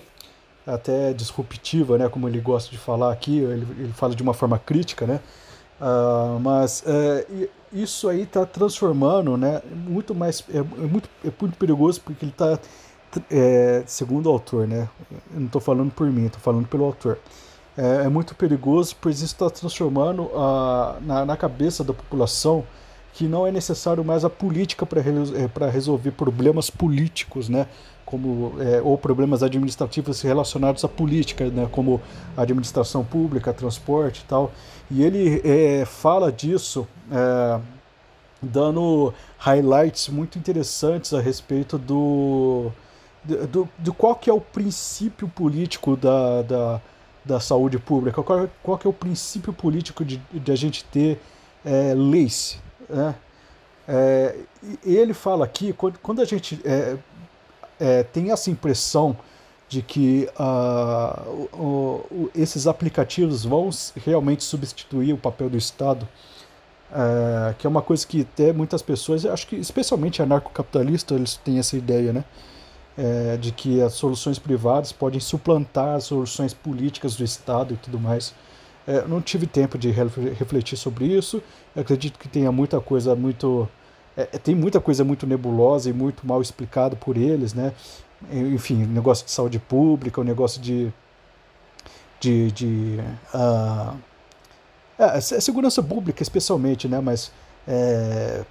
até 0.67 1.13
disruptiva, 1.13 1.99
né? 1.99 2.09
Como 2.09 2.29
ele 2.29 2.41
gosta 2.41 2.71
de 2.71 2.79
falar 2.79 3.13
aqui, 3.13 3.39
ele, 3.39 3.67
ele 3.79 3.93
fala 3.93 4.15
de 4.15 4.23
uma 4.23 4.35
forma 4.35 4.59
crítica, 4.59 5.07
né? 5.07 5.21
Uh, 5.81 6.41
mas 6.41 6.83
é, 6.87 7.49
isso 7.73 8.09
aí 8.09 8.23
está 8.23 8.45
transformando, 8.45 9.37
né? 9.37 9.63
Muito 9.73 10.15
mais, 10.15 10.45
é, 10.53 10.59
é, 10.59 10.63
muito, 10.63 11.09
é 11.25 11.31
muito 11.41 11.57
perigoso 11.57 12.01
porque 12.01 12.25
ele 12.25 12.33
está, 12.33 12.59
é, 13.31 13.83
segundo 13.87 14.27
o 14.27 14.31
autor, 14.31 14.67
né? 14.67 14.89
Eu 15.33 15.41
não 15.41 15.47
estou 15.47 15.61
falando 15.61 15.91
por 15.91 16.11
mim, 16.11 16.27
estou 16.27 16.41
falando 16.41 16.67
pelo 16.67 16.85
autor 16.85 17.19
é, 17.79 18.07
é 18.07 18.09
muito 18.09 18.35
perigoso, 18.35 18.97
pois 19.01 19.23
isso 19.23 19.35
está 19.35 19.49
transformando 19.49 20.29
a, 20.35 20.97
na, 21.01 21.25
na 21.25 21.37
cabeça 21.37 21.85
da 21.85 21.95
população 21.95 22.65
que 23.15 23.29
não 23.29 23.47
é 23.47 23.53
necessário 23.53 24.05
mais 24.05 24.25
a 24.25 24.31
política 24.31 24.85
para 24.85 25.01
é, 25.01 25.71
resolver 25.71 26.11
problemas 26.11 26.71
políticos, 26.71 27.49
né? 27.49 27.69
Como, 28.05 28.55
é, 28.59 28.81
ou 28.83 28.99
problemas 28.99 29.43
administrativos 29.43 30.23
relacionados 30.23 30.83
à 30.83 30.89
política, 30.89 31.45
né? 31.47 31.69
como 31.71 32.01
administração 32.37 33.05
pública, 33.05 33.53
transporte 33.53 34.23
e 34.23 34.25
tal. 34.25 34.51
E 34.91 35.03
ele 35.03 35.43
é, 35.45 35.85
fala 35.85 36.33
disso 36.33 36.89
dando 38.41 39.13
highlights 39.37 40.09
muito 40.09 40.39
interessantes 40.39 41.13
a 41.13 41.21
respeito 41.21 41.77
do, 41.77 42.73
do, 43.25 43.69
do 43.79 43.93
qual 43.93 44.15
que 44.15 44.31
é 44.31 44.33
o 44.33 44.41
princípio 44.41 45.29
político 45.29 45.97
da, 45.97 46.43
da 46.43 46.81
da 47.29 47.39
saúde 47.39 47.79
pública? 47.79 48.23
Qual, 48.23 48.49
qual 48.63 48.81
é 48.83 48.89
o 48.89 48.93
princípio 48.93 49.53
político 49.53 50.05
de, 50.05 50.17
de 50.33 50.51
a 50.51 50.57
gente 50.57 50.83
ter 50.85 51.21
é, 51.65 51.93
leis? 51.95 52.59
Né? 52.89 53.15
É, 53.87 54.37
ele 54.85 55.13
fala 55.15 55.45
aqui, 55.45 55.73
quando, 55.75 55.99
quando 55.99 56.23
a 56.23 56.25
gente 56.25 56.61
é, 56.65 56.97
é, 57.79 58.03
tem 58.03 58.33
essa 58.33 58.51
impressão 58.51 59.17
de 59.69 59.83
que 59.83 60.27
uh, 60.41 61.49
o, 61.53 62.07
o, 62.11 62.31
esses 62.35 62.67
aplicativos 62.67 63.45
vão 63.45 63.69
realmente 63.97 64.43
substituir 64.43 65.13
o 65.13 65.19
papel 65.19 65.51
do 65.51 65.59
Estado, 65.59 66.09
uh, 66.91 67.55
que 67.59 67.67
é 67.67 67.71
uma 67.71 67.83
coisa 67.83 68.07
que 68.07 68.23
até 68.23 68.51
muitas 68.51 68.81
pessoas, 68.81 69.27
acho 69.27 69.47
que 69.47 69.57
especialmente 69.57 70.23
anarcocapitalistas, 70.23 71.19
eles 71.19 71.37
têm 71.37 71.59
essa 71.59 71.77
ideia, 71.77 72.15
né? 72.15 72.25
É, 72.99 73.37
de 73.37 73.53
que 73.53 73.81
as 73.81 73.93
soluções 73.93 74.41
privadas 74.41 74.91
podem 74.91 75.21
suplantar 75.21 75.95
as 75.95 76.05
soluções 76.05 76.53
políticas 76.53 77.15
do 77.15 77.23
Estado 77.23 77.75
e 77.75 77.77
tudo 77.77 78.01
mais. 78.01 78.35
É, 78.87 79.07
não 79.07 79.21
tive 79.21 79.47
tempo 79.47 79.79
de 79.79 79.91
refletir 79.91 80.77
sobre 80.77 81.07
isso. 81.07 81.41
Eu 81.77 81.83
acredito 81.83 82.19
que 82.19 82.29
tenha 82.29 82.51
muita 82.51 82.81
coisa 82.81 83.15
muito 83.15 83.69
é, 84.17 84.23
é, 84.33 84.39
tem 84.39 84.55
muita 84.55 84.81
coisa 84.81 85.05
muito 85.05 85.27
nebulosa 85.27 85.89
e 85.89 85.93
muito 85.93 86.27
mal 86.27 86.43
explicado 86.43 86.97
por 86.97 87.17
eles, 87.17 87.55
né? 87.55 87.73
Enfim, 88.33 88.85
negócio 88.85 89.25
de 89.25 89.31
saúde 89.31 89.61
pública, 89.61 90.21
o 90.21 90.25
negócio 90.25 90.61
de 90.61 90.93
de, 92.19 92.51
de 92.51 92.99
uh, 93.33 93.97
é, 94.99 95.21
segurança 95.21 95.81
pública 95.81 96.21
especialmente, 96.21 96.89
né? 96.89 97.01
Mas 97.01 97.31
é, 97.67 98.45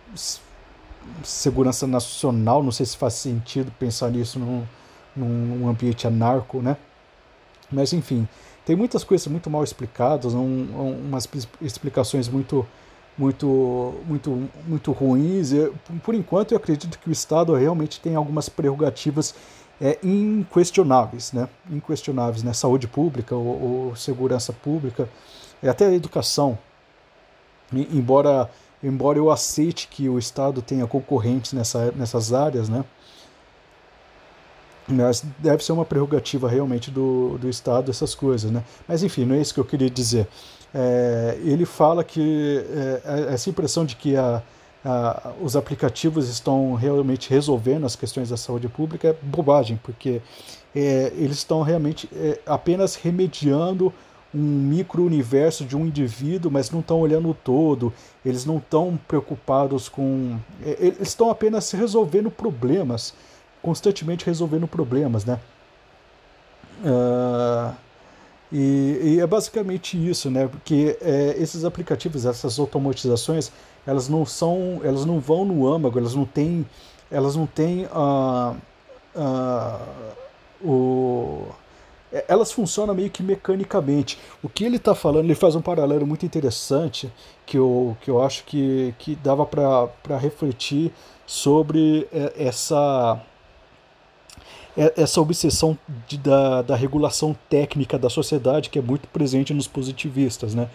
segurança 1.24 1.88
nacional, 1.88 2.64
não 2.64 2.72
sei 2.72 2.86
se 2.86 2.98
faz 2.98 3.14
sentido 3.14 3.72
pensar 3.80 4.12
nisso 4.12 4.40
num, 4.40 4.64
num 5.16 5.68
ambiente 5.68 6.08
anarco, 6.08 6.62
né? 6.62 6.78
Mas 7.72 7.94
enfim, 7.94 8.28
tem 8.66 8.76
muitas 8.76 9.04
coisas 9.04 9.28
muito 9.28 9.50
mal 9.50 9.64
explicadas, 9.64 10.34
um, 10.34 11.00
umas 11.08 11.28
explicações 11.62 12.28
muito 12.28 12.66
muito 13.18 13.96
muito 14.06 14.50
muito 14.68 14.92
ruins. 14.92 15.52
Eu, 15.52 15.74
por 16.04 16.14
enquanto 16.14 16.52
eu 16.52 16.58
acredito 16.58 17.00
que 17.00 17.10
o 17.10 17.12
Estado 17.12 17.54
realmente 17.56 18.00
tem 18.00 18.16
algumas 18.16 18.48
prerrogativas 18.50 19.34
é, 19.82 19.98
inquestionáveis, 20.04 21.32
né? 21.34 21.48
Inquestionáveis, 21.70 22.44
né? 22.44 22.54
Saúde 22.54 22.88
pública 22.88 23.36
ou, 23.36 23.88
ou 23.90 23.96
segurança 23.96 24.54
pública, 24.54 25.10
até 25.64 25.86
a 25.86 25.94
educação. 25.94 26.58
E, 27.74 27.88
embora 27.98 28.50
embora 28.84 29.18
eu 29.18 29.32
aceite 29.32 29.88
que 29.88 30.08
o 30.08 30.20
Estado 30.20 30.62
tenha 30.62 30.86
concorrentes 30.86 31.54
nessa, 31.54 31.92
nessas 31.92 32.34
áreas, 32.34 32.70
né? 32.70 32.84
Mas 34.88 35.24
deve 35.40 35.64
ser 35.64 35.74
uma 35.74 35.84
prerrogativa 35.84 36.48
realmente 36.48 36.90
do, 36.90 37.38
do 37.38 37.50
Estado 37.50 37.92
essas 37.92 38.16
coisas, 38.16 38.50
né? 38.50 38.64
Mas 38.88 39.04
enfim, 39.04 39.26
não 39.26 39.36
é 39.36 39.42
isso 39.42 39.54
que 39.54 39.60
eu 39.60 39.66
queria 39.66 39.90
dizer. 39.90 40.28
É, 40.74 41.38
ele 41.44 41.66
fala 41.66 42.04
que 42.04 42.64
é, 42.70 43.30
é 43.30 43.34
essa 43.34 43.50
impressão 43.50 43.86
de 43.86 43.96
que 43.96 44.16
a, 44.16 44.42
a, 44.86 45.34
os 45.42 45.56
aplicativos 45.56 46.30
estão 46.30 46.74
realmente 46.76 47.30
resolvendo 47.30 47.86
as 47.86 47.96
questões 47.96 48.30
da 48.30 48.38
saúde 48.38 48.70
pública 48.70 49.10
é 49.10 49.16
bobagem, 49.22 49.80
porque 49.84 50.22
é, 50.76 51.12
eles 51.16 51.38
estão 51.38 51.62
realmente 51.62 52.10
é, 52.16 52.40
apenas 52.46 52.96
remediando 52.96 53.94
um 54.34 54.40
micro-universo 54.40 55.64
de 55.64 55.76
um 55.76 55.86
indivíduo, 55.86 56.52
mas 56.52 56.70
não 56.70 56.82
estão 56.82 57.00
olhando 57.00 57.30
o 57.30 57.34
todo, 57.34 57.94
eles 58.26 58.46
não 58.46 58.58
estão 58.58 59.00
preocupados 59.08 59.88
com. 59.88 60.38
É, 60.64 60.78
eles 60.80 61.08
estão 61.08 61.30
apenas 61.30 61.72
resolvendo 61.72 62.30
problemas, 62.30 63.14
constantemente 63.62 64.26
resolvendo 64.26 64.68
problemas, 64.68 65.26
né? 65.26 65.40
Uh, 66.84 67.74
e, 68.52 69.00
e, 69.04 69.20
é 69.20 69.28
basicamente 69.28 69.98
isso, 69.98 70.30
né? 70.30 70.48
Porque 70.48 70.98
é, 71.02 71.36
esses 71.38 71.66
aplicativos, 71.66 72.26
essas 72.26 72.60
automatizações, 72.60 73.52
elas 73.86 74.08
não 74.08 74.26
são, 74.26 74.82
elas 74.84 75.06
não 75.06 75.20
vão 75.20 75.46
no 75.46 75.68
âmago, 75.68 75.98
elas 75.98 76.14
não 76.14 76.26
têm, 76.26 76.66
elas 77.10 77.36
não 77.36 77.48
têm 77.48 77.86
uh, 77.86 78.56
uh, 79.16 80.16
o 80.64 81.48
é, 81.48 81.67
elas 82.28 82.52
funcionam 82.52 82.94
meio 82.94 83.10
que 83.10 83.22
mecanicamente. 83.22 84.18
O 84.42 84.50
que 84.50 84.64
ele 84.64 84.78
está 84.78 84.96
falando, 84.96 85.26
ele 85.26 85.36
faz 85.36 85.56
um 85.56 85.62
paralelo 85.62 86.06
muito 86.06 86.26
interessante 86.26 87.12
que 87.46 87.58
eu, 87.58 87.98
que 88.02 88.10
eu 88.10 88.22
acho 88.22 88.44
que, 88.46 88.94
que 88.98 89.16
dava 89.16 89.46
para 89.46 90.18
refletir 90.18 90.92
sobre 91.26 92.08
é, 92.12 92.34
essa 92.38 93.22
é, 94.78 94.94
essa 94.96 95.20
obsessão 95.20 95.78
de, 96.08 96.18
da, 96.18 96.62
da 96.62 96.76
regulação 96.76 97.36
técnica 97.50 97.98
da 97.98 98.10
sociedade 98.10 98.70
que 98.70 98.78
é 98.78 98.82
muito 98.82 99.08
presente 99.08 99.54
nos 99.54 99.68
positivistas, 99.68 100.54
né? 100.54 100.70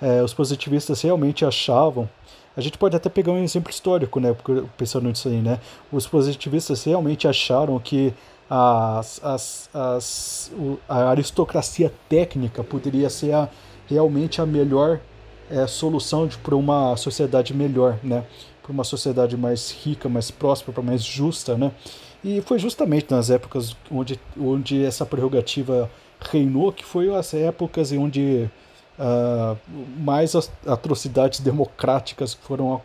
É, 0.00 0.22
os 0.22 0.34
positivistas 0.34 1.00
realmente 1.02 1.44
achavam 1.44 2.08
a 2.56 2.60
gente 2.62 2.78
pode 2.78 2.96
até 2.96 3.10
pegar 3.10 3.32
um 3.32 3.44
exemplo 3.44 3.70
histórico, 3.70 4.18
né? 4.18 4.34
Pensando 4.78 5.08
nisso 5.08 5.28
aí, 5.28 5.42
né? 5.42 5.60
Os 5.92 6.06
positivistas 6.06 6.82
realmente 6.84 7.28
acharam 7.28 7.78
que 7.78 8.14
as, 8.48 9.22
as, 9.22 9.70
as, 9.74 10.52
a 10.88 11.10
aristocracia 11.10 11.92
técnica 12.08 12.64
poderia 12.64 13.10
ser 13.10 13.34
a, 13.34 13.50
realmente 13.86 14.40
a 14.40 14.46
melhor 14.46 15.00
é, 15.50 15.66
solução 15.66 16.26
para 16.42 16.56
uma 16.56 16.96
sociedade 16.96 17.52
melhor, 17.52 17.98
né? 18.02 18.24
Para 18.62 18.72
uma 18.72 18.84
sociedade 18.84 19.36
mais 19.36 19.70
rica, 19.70 20.08
mais 20.08 20.30
próspera, 20.30 20.80
mais 20.80 21.04
justa, 21.04 21.58
né? 21.58 21.70
E 22.24 22.40
foi 22.40 22.58
justamente 22.58 23.10
nas 23.10 23.28
épocas 23.28 23.76
onde, 23.90 24.18
onde 24.40 24.82
essa 24.82 25.04
prerrogativa 25.04 25.90
reinou 26.18 26.72
que 26.72 26.86
foi 26.86 27.14
as 27.14 27.34
épocas 27.34 27.92
onde 27.92 28.48
uh, 28.98 29.56
mais 29.98 30.34
atrocidades 30.66 31.40
democráticas 31.40 32.34
foram, 32.34 32.80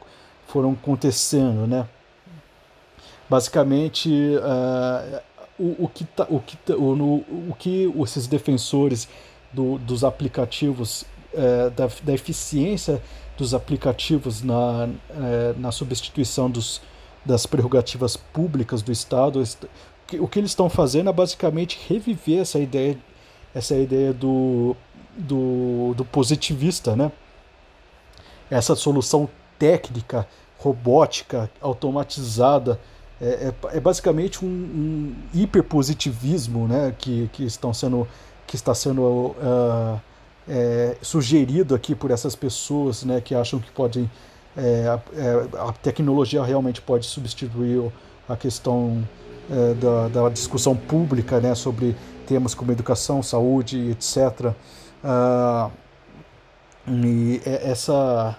foram 0.47 0.71
acontecendo, 0.73 1.67
né? 1.67 1.87
Basicamente, 3.29 4.09
uh, 4.09 5.21
o, 5.57 5.85
o, 5.85 5.87
que 5.87 6.03
tá, 6.03 6.27
o, 6.29 6.39
que, 6.39 6.57
tá, 6.57 6.75
o, 6.75 7.25
o 7.49 7.55
que 7.57 7.91
esses 8.03 8.27
defensores 8.27 9.07
do, 9.53 9.77
dos 9.77 10.03
aplicativos, 10.03 11.03
uh, 11.33 11.69
da, 11.71 11.89
da 12.03 12.13
eficiência 12.13 13.01
dos 13.37 13.53
aplicativos 13.53 14.43
na, 14.43 14.87
na 15.57 15.71
substituição 15.71 16.47
dos, 16.47 16.79
das 17.25 17.47
prerrogativas 17.47 18.15
públicas 18.15 18.83
do 18.83 18.91
Estado, 18.91 19.41
o 20.19 20.27
que 20.27 20.39
eles 20.39 20.51
estão 20.51 20.69
fazendo 20.69 21.09
é 21.09 21.13
basicamente 21.13 21.79
reviver 21.87 22.41
essa 22.41 22.59
ideia, 22.59 22.97
essa 23.55 23.75
ideia 23.75 24.13
do 24.13 24.75
do, 25.17 25.93
do 25.95 26.05
positivista, 26.05 26.95
né? 26.95 27.11
Essa 28.49 28.75
solução 28.75 29.29
técnica, 29.57 30.27
robótica, 30.57 31.49
automatizada, 31.61 32.79
é, 33.21 33.53
é, 33.71 33.77
é 33.77 33.79
basicamente 33.79 34.43
um, 34.43 34.47
um, 34.47 35.15
hiperpositivismo, 35.33 36.67
né? 36.67 36.93
Que, 36.97 37.29
que, 37.33 37.43
estão 37.43 37.73
sendo, 37.73 38.07
que 38.47 38.55
está 38.55 38.73
sendo 38.73 39.01
uh, 39.01 40.01
é, 40.47 40.97
sugerido 41.01 41.75
aqui 41.75 41.95
por 41.95 42.11
essas 42.11 42.35
pessoas, 42.35 43.03
né? 43.03 43.21
Que 43.21 43.35
acham 43.35 43.59
que 43.59 43.71
podem 43.71 44.09
é, 44.55 44.87
a, 44.87 45.69
a, 45.69 45.73
tecnologia 45.73 46.43
realmente 46.43 46.81
pode 46.81 47.05
substituir 47.05 47.91
a 48.27 48.35
questão 48.35 49.07
é, 49.49 49.73
da, 49.75 50.07
da, 50.07 50.29
discussão 50.29 50.75
pública 50.75 51.39
né, 51.39 51.55
sobre 51.55 51.95
temas 52.27 52.53
como 52.53 52.71
educação, 52.71 53.23
saúde, 53.23 53.91
etc. 53.91 54.53
Uh, 55.03 55.71
e 56.87 57.41
essa 57.45 58.37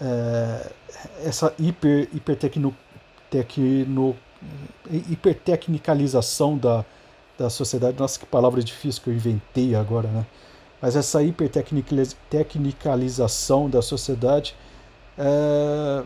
é, 0.00 0.70
essa 1.24 1.52
hiper 1.58 2.08
hipertecno, 2.12 2.76
tecno, 3.30 4.14
hipertecnicalização 5.10 6.58
da, 6.58 6.84
da 7.38 7.48
sociedade. 7.50 7.98
Nossa 7.98 8.18
que 8.18 8.26
palavra 8.26 8.62
difícil 8.62 9.02
que 9.02 9.08
eu 9.10 9.14
inventei 9.14 9.74
agora 9.74 10.08
né? 10.08 10.26
Mas 10.80 10.94
essa 10.94 11.22
hipertecnicalização 11.22 13.70
da 13.70 13.80
sociedade 13.80 14.54
é, 15.16 16.02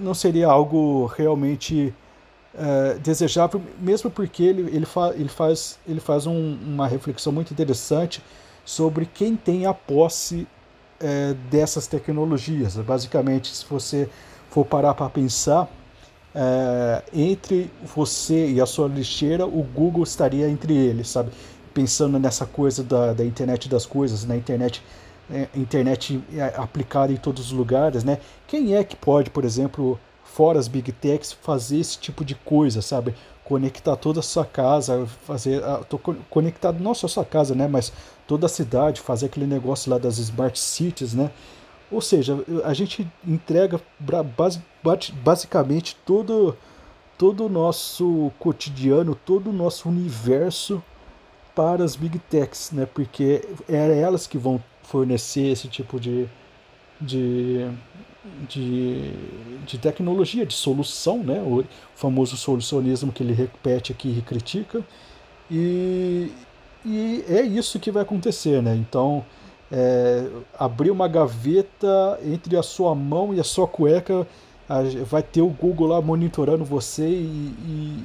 não 0.00 0.14
seria 0.14 0.48
algo 0.48 1.06
realmente 1.06 1.94
é, 2.52 2.94
desejável 2.94 3.62
mesmo 3.78 4.10
porque 4.10 4.42
ele, 4.42 4.62
ele, 4.74 4.84
fa, 4.84 5.12
ele 5.14 5.28
faz 5.28 5.78
ele 5.86 6.00
faz 6.00 6.26
um, 6.26 6.58
uma 6.66 6.88
reflexão 6.88 7.32
muito 7.32 7.52
interessante 7.52 8.20
sobre 8.70 9.04
quem 9.04 9.34
tem 9.34 9.66
a 9.66 9.74
posse 9.74 10.46
é, 11.00 11.34
dessas 11.50 11.88
tecnologias. 11.88 12.76
Basicamente, 12.76 13.48
se 13.48 13.66
você 13.68 14.08
for 14.48 14.64
parar 14.64 14.94
para 14.94 15.10
pensar, 15.10 15.68
é, 16.32 17.02
entre 17.12 17.68
você 17.82 18.48
e 18.48 18.60
a 18.60 18.66
sua 18.66 18.86
lixeira, 18.86 19.44
o 19.44 19.64
Google 19.64 20.04
estaria 20.04 20.48
entre 20.48 20.72
eles, 20.76 21.08
sabe? 21.08 21.32
Pensando 21.74 22.16
nessa 22.16 22.46
coisa 22.46 22.84
da, 22.84 23.12
da 23.12 23.24
internet 23.24 23.68
das 23.68 23.84
coisas, 23.84 24.24
na 24.24 24.36
internet, 24.36 24.80
é, 25.28 25.48
internet 25.56 26.22
é, 26.32 26.54
aplicada 26.56 27.12
em 27.12 27.16
todos 27.16 27.46
os 27.46 27.52
lugares, 27.52 28.04
né? 28.04 28.18
Quem 28.46 28.76
é 28.76 28.84
que 28.84 28.94
pode, 28.94 29.30
por 29.30 29.44
exemplo, 29.44 29.98
fora 30.22 30.60
as 30.60 30.68
big 30.68 30.92
techs, 30.92 31.32
fazer 31.32 31.80
esse 31.80 31.98
tipo 31.98 32.24
de 32.24 32.36
coisa, 32.36 32.80
sabe? 32.80 33.16
Conectar 33.50 33.96
toda 33.96 34.20
a 34.20 34.22
sua 34.22 34.44
casa, 34.44 35.08
fazer, 35.26 35.60
tô 35.88 35.98
conectado 35.98 36.80
não 36.80 36.94
só 36.94 37.06
a 37.06 37.08
sua 37.08 37.24
casa, 37.24 37.52
né, 37.52 37.66
mas 37.66 37.92
toda 38.24 38.46
a 38.46 38.48
cidade, 38.48 39.00
fazer 39.00 39.26
aquele 39.26 39.44
negócio 39.44 39.90
lá 39.90 39.98
das 39.98 40.18
smart 40.18 40.56
cities, 40.56 41.14
né? 41.14 41.32
Ou 41.90 42.00
seja, 42.00 42.44
a 42.62 42.72
gente 42.72 43.10
entrega 43.26 43.80
basicamente 45.24 45.96
todo 46.06 46.56
todo 47.18 47.46
o 47.46 47.48
nosso 47.48 48.30
cotidiano, 48.38 49.16
todo 49.16 49.50
o 49.50 49.52
nosso 49.52 49.88
universo 49.88 50.80
para 51.52 51.82
as 51.82 51.96
big 51.96 52.20
techs, 52.20 52.70
né? 52.70 52.86
Porque 52.86 53.44
é 53.68 53.98
elas 53.98 54.28
que 54.28 54.38
vão 54.38 54.62
fornecer 54.84 55.48
esse 55.48 55.66
tipo 55.66 55.98
de, 55.98 56.28
de 57.00 57.68
de, 58.48 59.12
de 59.66 59.78
tecnologia, 59.78 60.44
de 60.44 60.54
solução, 60.54 61.18
né? 61.18 61.40
o 61.40 61.64
famoso 61.94 62.36
solucionismo 62.36 63.12
que 63.12 63.22
ele 63.22 63.32
repete 63.32 63.92
aqui 63.92 64.16
e 64.18 64.22
critica. 64.22 64.82
E, 65.50 66.32
e 66.84 67.24
é 67.28 67.42
isso 67.42 67.80
que 67.80 67.90
vai 67.90 68.02
acontecer. 68.02 68.62
Né? 68.62 68.76
Então, 68.76 69.24
é, 69.72 70.26
abrir 70.58 70.90
uma 70.90 71.08
gaveta 71.08 72.18
entre 72.24 72.56
a 72.56 72.62
sua 72.62 72.94
mão 72.94 73.34
e 73.34 73.40
a 73.40 73.44
sua 73.44 73.66
cueca, 73.66 74.26
vai 75.06 75.22
ter 75.22 75.42
o 75.42 75.48
Google 75.48 75.88
lá 75.88 76.00
monitorando 76.00 76.64
você 76.64 77.08
e, 77.08 77.54
e, 77.66 78.04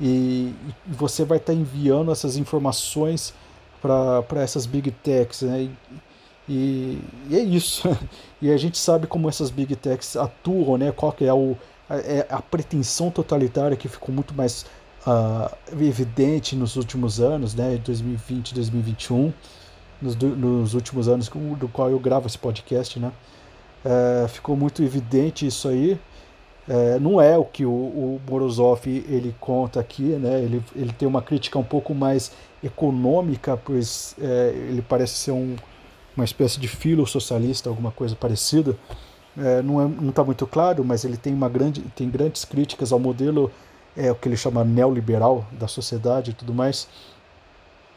e 0.00 0.54
você 0.88 1.24
vai 1.24 1.38
estar 1.38 1.52
tá 1.52 1.58
enviando 1.58 2.10
essas 2.10 2.36
informações 2.36 3.32
para 3.80 4.42
essas 4.42 4.66
big 4.66 4.90
techs. 4.90 5.42
Né? 5.42 5.62
E, 5.62 5.70
e, 6.48 6.98
é 7.30 7.38
isso. 7.38 7.88
E 8.42 8.50
a 8.50 8.56
gente 8.56 8.76
sabe 8.76 9.06
como 9.06 9.28
essas 9.28 9.50
big 9.50 9.76
techs 9.76 10.16
atuam, 10.16 10.76
né? 10.76 10.90
Qual 10.90 11.12
que 11.12 11.24
é, 11.24 11.32
o, 11.32 11.56
a, 11.88 11.96
é 11.98 12.26
a 12.28 12.42
pretensão 12.42 13.08
totalitária 13.08 13.76
que 13.76 13.86
ficou 13.86 14.12
muito 14.12 14.34
mais 14.34 14.66
uh, 15.06 15.48
evidente 15.80 16.56
nos 16.56 16.74
últimos 16.74 17.20
anos, 17.20 17.54
né? 17.54 17.80
2020, 17.84 18.52
2021, 18.52 19.32
nos, 20.00 20.16
nos 20.16 20.74
últimos 20.74 21.06
anos 21.06 21.28
do 21.28 21.68
qual 21.68 21.88
eu 21.88 22.00
gravo 22.00 22.26
esse 22.26 22.36
podcast, 22.36 22.98
né? 22.98 23.12
É, 23.84 24.26
ficou 24.26 24.56
muito 24.56 24.82
evidente 24.82 25.46
isso 25.46 25.68
aí. 25.68 25.96
É, 26.68 26.98
não 26.98 27.20
é 27.20 27.38
o 27.38 27.44
que 27.44 27.64
o, 27.64 27.70
o 27.70 28.20
Morozov 28.28 28.88
ele 28.88 29.32
conta 29.38 29.78
aqui, 29.78 30.02
né? 30.02 30.40
Ele, 30.42 30.60
ele 30.74 30.92
tem 30.92 31.06
uma 31.06 31.22
crítica 31.22 31.60
um 31.60 31.64
pouco 31.64 31.94
mais 31.94 32.32
econômica, 32.60 33.56
pois 33.56 34.16
ele 34.18 34.82
parece 34.82 35.14
ser 35.14 35.30
um 35.30 35.54
uma 36.16 36.24
espécie 36.24 36.58
de 36.60 36.68
filo 36.68 37.06
socialista, 37.06 37.68
alguma 37.68 37.90
coisa 37.90 38.14
parecida. 38.14 38.76
É, 39.36 39.62
não 39.62 40.10
está 40.10 40.22
muito 40.22 40.46
claro, 40.46 40.84
mas 40.84 41.04
ele 41.04 41.16
tem, 41.16 41.32
uma 41.32 41.48
grande, 41.48 41.80
tem 41.96 42.08
grandes 42.10 42.44
críticas 42.44 42.92
ao 42.92 42.98
modelo, 42.98 43.50
é, 43.96 44.10
o 44.10 44.14
que 44.14 44.28
ele 44.28 44.36
chama 44.36 44.62
neoliberal 44.62 45.46
da 45.52 45.66
sociedade 45.66 46.32
e 46.32 46.34
tudo 46.34 46.52
mais. 46.52 46.86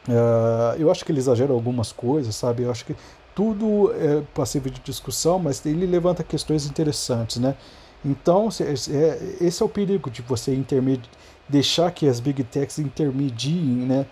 É, 0.08 0.82
eu 0.82 0.90
acho 0.90 1.04
que 1.04 1.12
ele 1.12 1.20
exagera 1.20 1.52
algumas 1.52 1.92
coisas, 1.92 2.36
sabe? 2.36 2.64
Eu 2.64 2.72
acho 2.72 2.86
que 2.86 2.96
tudo 3.34 3.92
é 3.94 4.22
passível 4.34 4.72
de 4.72 4.80
discussão, 4.80 5.38
mas 5.38 5.66
ele 5.66 5.86
levanta 5.86 6.24
questões 6.24 6.66
interessantes, 6.66 7.38
né? 7.38 7.56
Então, 8.04 8.48
é, 8.62 9.44
esse 9.44 9.62
é 9.62 9.66
o 9.66 9.70
perigo 9.70 10.10
de 10.10 10.22
você 10.22 10.58
deixar 11.50 11.92
que 11.92 12.08
as 12.08 12.20
big 12.20 12.44
techs 12.44 12.80
intermediem, 12.80 13.86
né? 13.86 14.06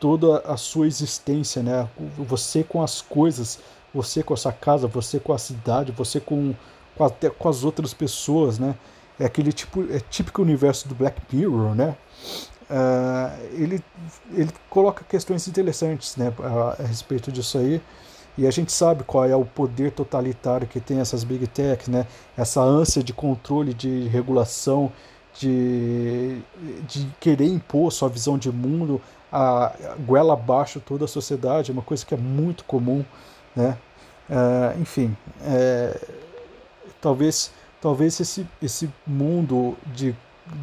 Toda 0.00 0.38
a 0.38 0.56
sua 0.56 0.86
existência, 0.86 1.62
né? 1.62 1.86
Você 2.16 2.64
com 2.64 2.82
as 2.82 3.02
coisas, 3.02 3.60
você 3.94 4.22
com 4.22 4.32
a 4.32 4.36
sua 4.36 4.52
casa, 4.52 4.88
você 4.88 5.20
com 5.20 5.32
a 5.32 5.38
cidade, 5.38 5.92
você 5.92 6.18
com, 6.18 6.54
com 6.96 7.04
até 7.04 7.28
com 7.28 7.48
as 7.48 7.62
outras 7.62 7.92
pessoas, 7.92 8.58
né? 8.58 8.74
É 9.18 9.26
aquele 9.26 9.52
tipo, 9.52 9.82
é 9.92 10.00
típico 10.00 10.40
universo 10.40 10.88
do 10.88 10.94
Black 10.94 11.20
Mirror, 11.30 11.74
né? 11.74 11.94
Uh, 12.70 13.46
ele, 13.52 13.84
ele 14.32 14.50
coloca 14.70 15.04
questões 15.04 15.46
interessantes, 15.46 16.16
né? 16.16 16.32
A, 16.42 16.82
a, 16.82 16.86
respeito 16.86 17.30
disso 17.30 17.58
aí. 17.58 17.82
E 18.38 18.46
a 18.46 18.50
gente 18.50 18.72
sabe 18.72 19.04
qual 19.04 19.26
é 19.26 19.36
o 19.36 19.44
poder 19.44 19.90
totalitário 19.90 20.66
que 20.66 20.80
tem 20.80 21.00
essas 21.00 21.24
big 21.24 21.46
techs, 21.48 21.88
né? 21.88 22.06
Essa 22.38 22.62
ânsia 22.62 23.02
de 23.02 23.12
controle, 23.12 23.74
de 23.74 24.08
regulação, 24.08 24.90
de, 25.38 26.40
de 26.88 27.06
querer 27.20 27.46
impor 27.46 27.92
sua 27.92 28.08
visão 28.08 28.38
de 28.38 28.50
mundo 28.50 29.00
a 29.32 29.72
goela 30.00 30.34
abaixo 30.34 30.80
toda 30.80 31.04
a 31.04 31.08
sociedade, 31.08 31.70
é 31.70 31.72
uma 31.72 31.82
coisa 31.82 32.04
que 32.04 32.14
é 32.14 32.16
muito 32.16 32.64
comum, 32.64 33.04
né? 33.54 33.76
É, 34.28 34.76
enfim, 34.80 35.16
é, 35.42 35.98
talvez, 37.00 37.52
talvez 37.80 38.18
esse, 38.20 38.46
esse 38.62 38.88
mundo 39.06 39.76
de, 39.86 40.14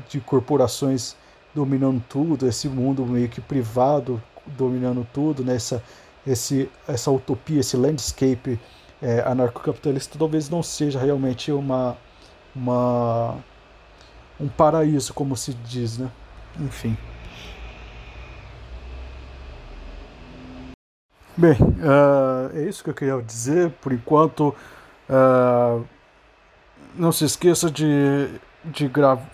de 0.09 0.19
corporações 0.21 1.15
dominando 1.53 2.01
tudo, 2.07 2.47
esse 2.47 2.69
mundo 2.69 3.05
meio 3.05 3.27
que 3.27 3.41
privado 3.41 4.21
dominando 4.45 5.05
tudo, 5.13 5.43
né? 5.43 5.55
essa, 5.55 5.83
esse, 6.25 6.69
essa 6.87 7.11
utopia, 7.11 7.59
esse 7.59 7.75
landscape 7.75 8.59
é, 9.01 9.21
anarcocapitalista 9.25 10.17
talvez 10.17 10.49
não 10.49 10.63
seja 10.63 10.99
realmente 10.99 11.51
uma, 11.51 11.97
uma 12.55 13.37
um 14.39 14.47
paraíso, 14.47 15.13
como 15.13 15.35
se 15.35 15.53
diz, 15.53 15.97
né? 15.97 16.09
Enfim. 16.59 16.95
Bem, 21.39 21.53
uh, 21.53 22.57
é 22.57 22.63
isso 22.63 22.83
que 22.83 22.89
eu 22.89 22.95
queria 22.95 23.21
dizer. 23.21 23.69
Por 23.79 23.93
enquanto, 23.93 24.55
uh, 25.07 25.85
não 26.95 27.11
se 27.11 27.25
esqueça 27.25 27.69
de 27.69 28.27
de 28.65 28.87
gravar 28.87 29.25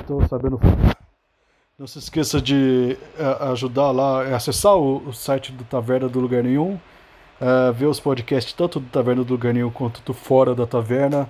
estou 0.00 0.26
sabendo 0.26 0.58
não 1.78 1.86
se 1.86 1.98
esqueça 1.98 2.40
de 2.40 2.96
uh, 3.18 3.50
ajudar 3.52 3.90
lá 3.90 4.22
acessar 4.34 4.74
o, 4.74 5.08
o, 5.08 5.12
site 5.12 5.52
do 5.52 5.64
Taverna 5.64 6.08
do 6.08 6.18
Lugar 6.18 6.42
Nenhum 6.42 6.78
ver 7.74 7.86
os 7.86 8.00
podcasts 8.00 8.54
tanto 8.54 8.80
do 8.80 8.88
Taverna 8.88 9.22
do 9.22 9.32
Lugar 9.34 9.52
Nenhum 9.52 9.70
quanto 9.70 10.00
do 10.02 10.14
Fora 10.14 10.54
da 10.54 10.66
Taverna 10.66 11.28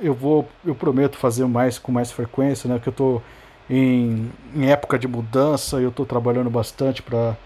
eu 0.00 0.14
vou 0.14 0.48
eu 0.64 0.74
prometo 0.74 1.18
fazer 1.18 1.44
mais 1.46 1.78
com 1.78 1.92
mais 1.92 2.10
frequência 2.10 2.70
né 2.70 2.78
que 2.78 2.88
eu 2.88 2.92
estou 2.92 3.22
em, 3.70 4.30
em 4.54 4.70
época 4.70 4.98
de 4.98 5.08
mudança 5.08 5.80
eu 5.80 5.90
estou 5.90 6.06
trabalhando 6.06 6.50
bastante 6.50 7.02
para 7.02 7.36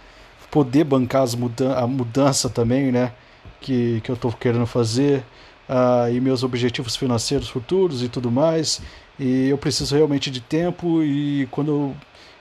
poder 0.51 0.85
bancar 0.85 1.23
as 1.23 1.35
mudan 1.35 1.75
a 1.75 1.87
mudança 1.87 2.49
também 2.49 2.93
né 2.93 3.13
que, 3.61 4.01
que 4.03 4.11
eu 4.11 4.15
estou 4.15 4.33
querendo 4.33 4.67
fazer 4.67 5.25
uh, 5.69 6.13
e 6.13 6.21
meus 6.21 6.43
objetivos 6.43 6.97
financeiros 6.97 7.49
futuros 7.49 8.03
e 8.03 8.09
tudo 8.09 8.31
mais. 8.31 8.83
E 9.19 9.49
eu 9.49 9.57
preciso 9.59 9.95
realmente 9.95 10.31
de 10.31 10.41
tempo 10.41 11.03
e 11.03 11.47
quando 11.51 11.95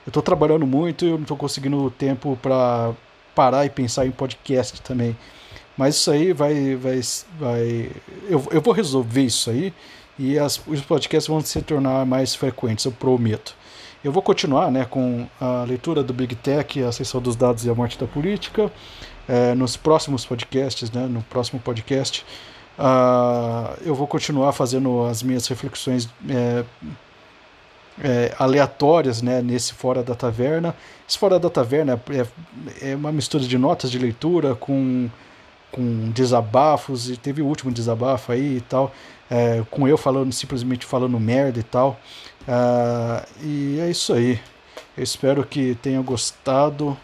eu 0.04 0.08
estou 0.08 0.22
trabalhando 0.22 0.66
muito, 0.66 1.04
eu 1.04 1.12
não 1.12 1.22
estou 1.22 1.36
conseguindo 1.36 1.90
tempo 1.90 2.38
para 2.42 2.92
parar 3.34 3.64
e 3.64 3.70
pensar 3.70 4.06
em 4.06 4.10
podcast 4.10 4.82
também. 4.82 5.16
Mas 5.76 5.96
isso 5.96 6.10
aí 6.10 6.32
vai. 6.32 6.76
vai, 6.76 7.00
vai 7.38 7.90
eu, 8.28 8.44
eu 8.50 8.60
vou 8.60 8.74
resolver 8.74 9.22
isso 9.22 9.50
aí 9.50 9.72
e 10.18 10.38
as, 10.38 10.60
os 10.66 10.80
podcasts 10.82 11.28
vão 11.28 11.40
se 11.40 11.60
tornar 11.62 12.04
mais 12.04 12.34
frequentes, 12.34 12.84
eu 12.84 12.92
prometo. 12.92 13.56
Eu 14.04 14.10
vou 14.10 14.22
continuar 14.22 14.70
né, 14.70 14.84
com 14.84 15.28
a 15.40 15.62
leitura 15.62 16.02
do 16.02 16.12
Big 16.12 16.34
Tech, 16.34 16.82
a 16.82 16.90
seção 16.90 17.20
dos 17.20 17.36
dados 17.36 17.64
e 17.64 17.70
a 17.70 17.74
morte 17.74 17.96
da 17.96 18.06
política, 18.06 18.70
é, 19.28 19.54
nos 19.54 19.76
próximos 19.76 20.26
podcasts, 20.26 20.90
né, 20.90 21.06
no 21.06 21.22
próximo 21.22 21.60
podcast. 21.60 22.24
Uh, 22.76 23.80
eu 23.84 23.94
vou 23.94 24.08
continuar 24.08 24.52
fazendo 24.52 25.04
as 25.04 25.22
minhas 25.22 25.46
reflexões 25.46 26.08
é, 26.28 26.64
é, 28.02 28.34
aleatórias 28.38 29.22
né, 29.22 29.40
nesse 29.40 29.72
Fora 29.72 30.02
da 30.02 30.16
Taverna. 30.16 30.74
Esse 31.08 31.18
Fora 31.18 31.38
da 31.38 31.48
Taverna 31.48 32.00
é, 32.10 32.90
é 32.90 32.96
uma 32.96 33.12
mistura 33.12 33.44
de 33.44 33.56
notas 33.56 33.88
de 33.88 33.98
leitura 33.98 34.56
com, 34.56 35.08
com 35.72 36.10
desabafos, 36.10 37.10
e 37.10 37.16
teve 37.16 37.42
o 37.42 37.46
último 37.46 37.72
desabafo 37.72 38.30
aí 38.30 38.58
e 38.58 38.60
tal, 38.60 38.92
é, 39.30 39.64
com 39.70 39.88
eu 39.88 39.96
falando, 39.96 40.32
simplesmente 40.32 40.84
falando 40.86 41.18
merda 41.18 41.58
e 41.58 41.62
tal. 41.62 41.98
Uh, 42.42 43.26
e 43.42 43.80
é 43.80 43.90
isso 43.90 44.12
aí. 44.12 44.38
Eu 44.96 45.02
espero 45.02 45.44
que 45.44 45.74
tenha 45.76 46.00
gostado. 46.02 46.96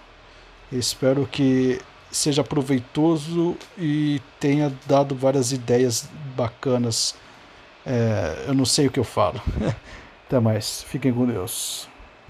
espero 0.70 1.26
que 1.26 1.81
seja 2.11 2.44
proveitoso 2.44 3.57
e 3.76 4.20
tenha 4.38 4.72
dado 4.87 5.14
várias 5.14 5.52
ideias 5.52 6.09
bacanas. 6.37 7.14
É, 7.87 8.44
eu 8.48 8.54
não 8.54 8.64
sei 8.66 8.87
o 8.87 8.90
que 8.90 9.00
eu 9.00 9.04
falo. 9.04 9.40
Até 10.26 10.38
mais. 10.38 10.83
Fiquem 10.83 11.12
com 11.12 11.26
Deus. 11.26 11.88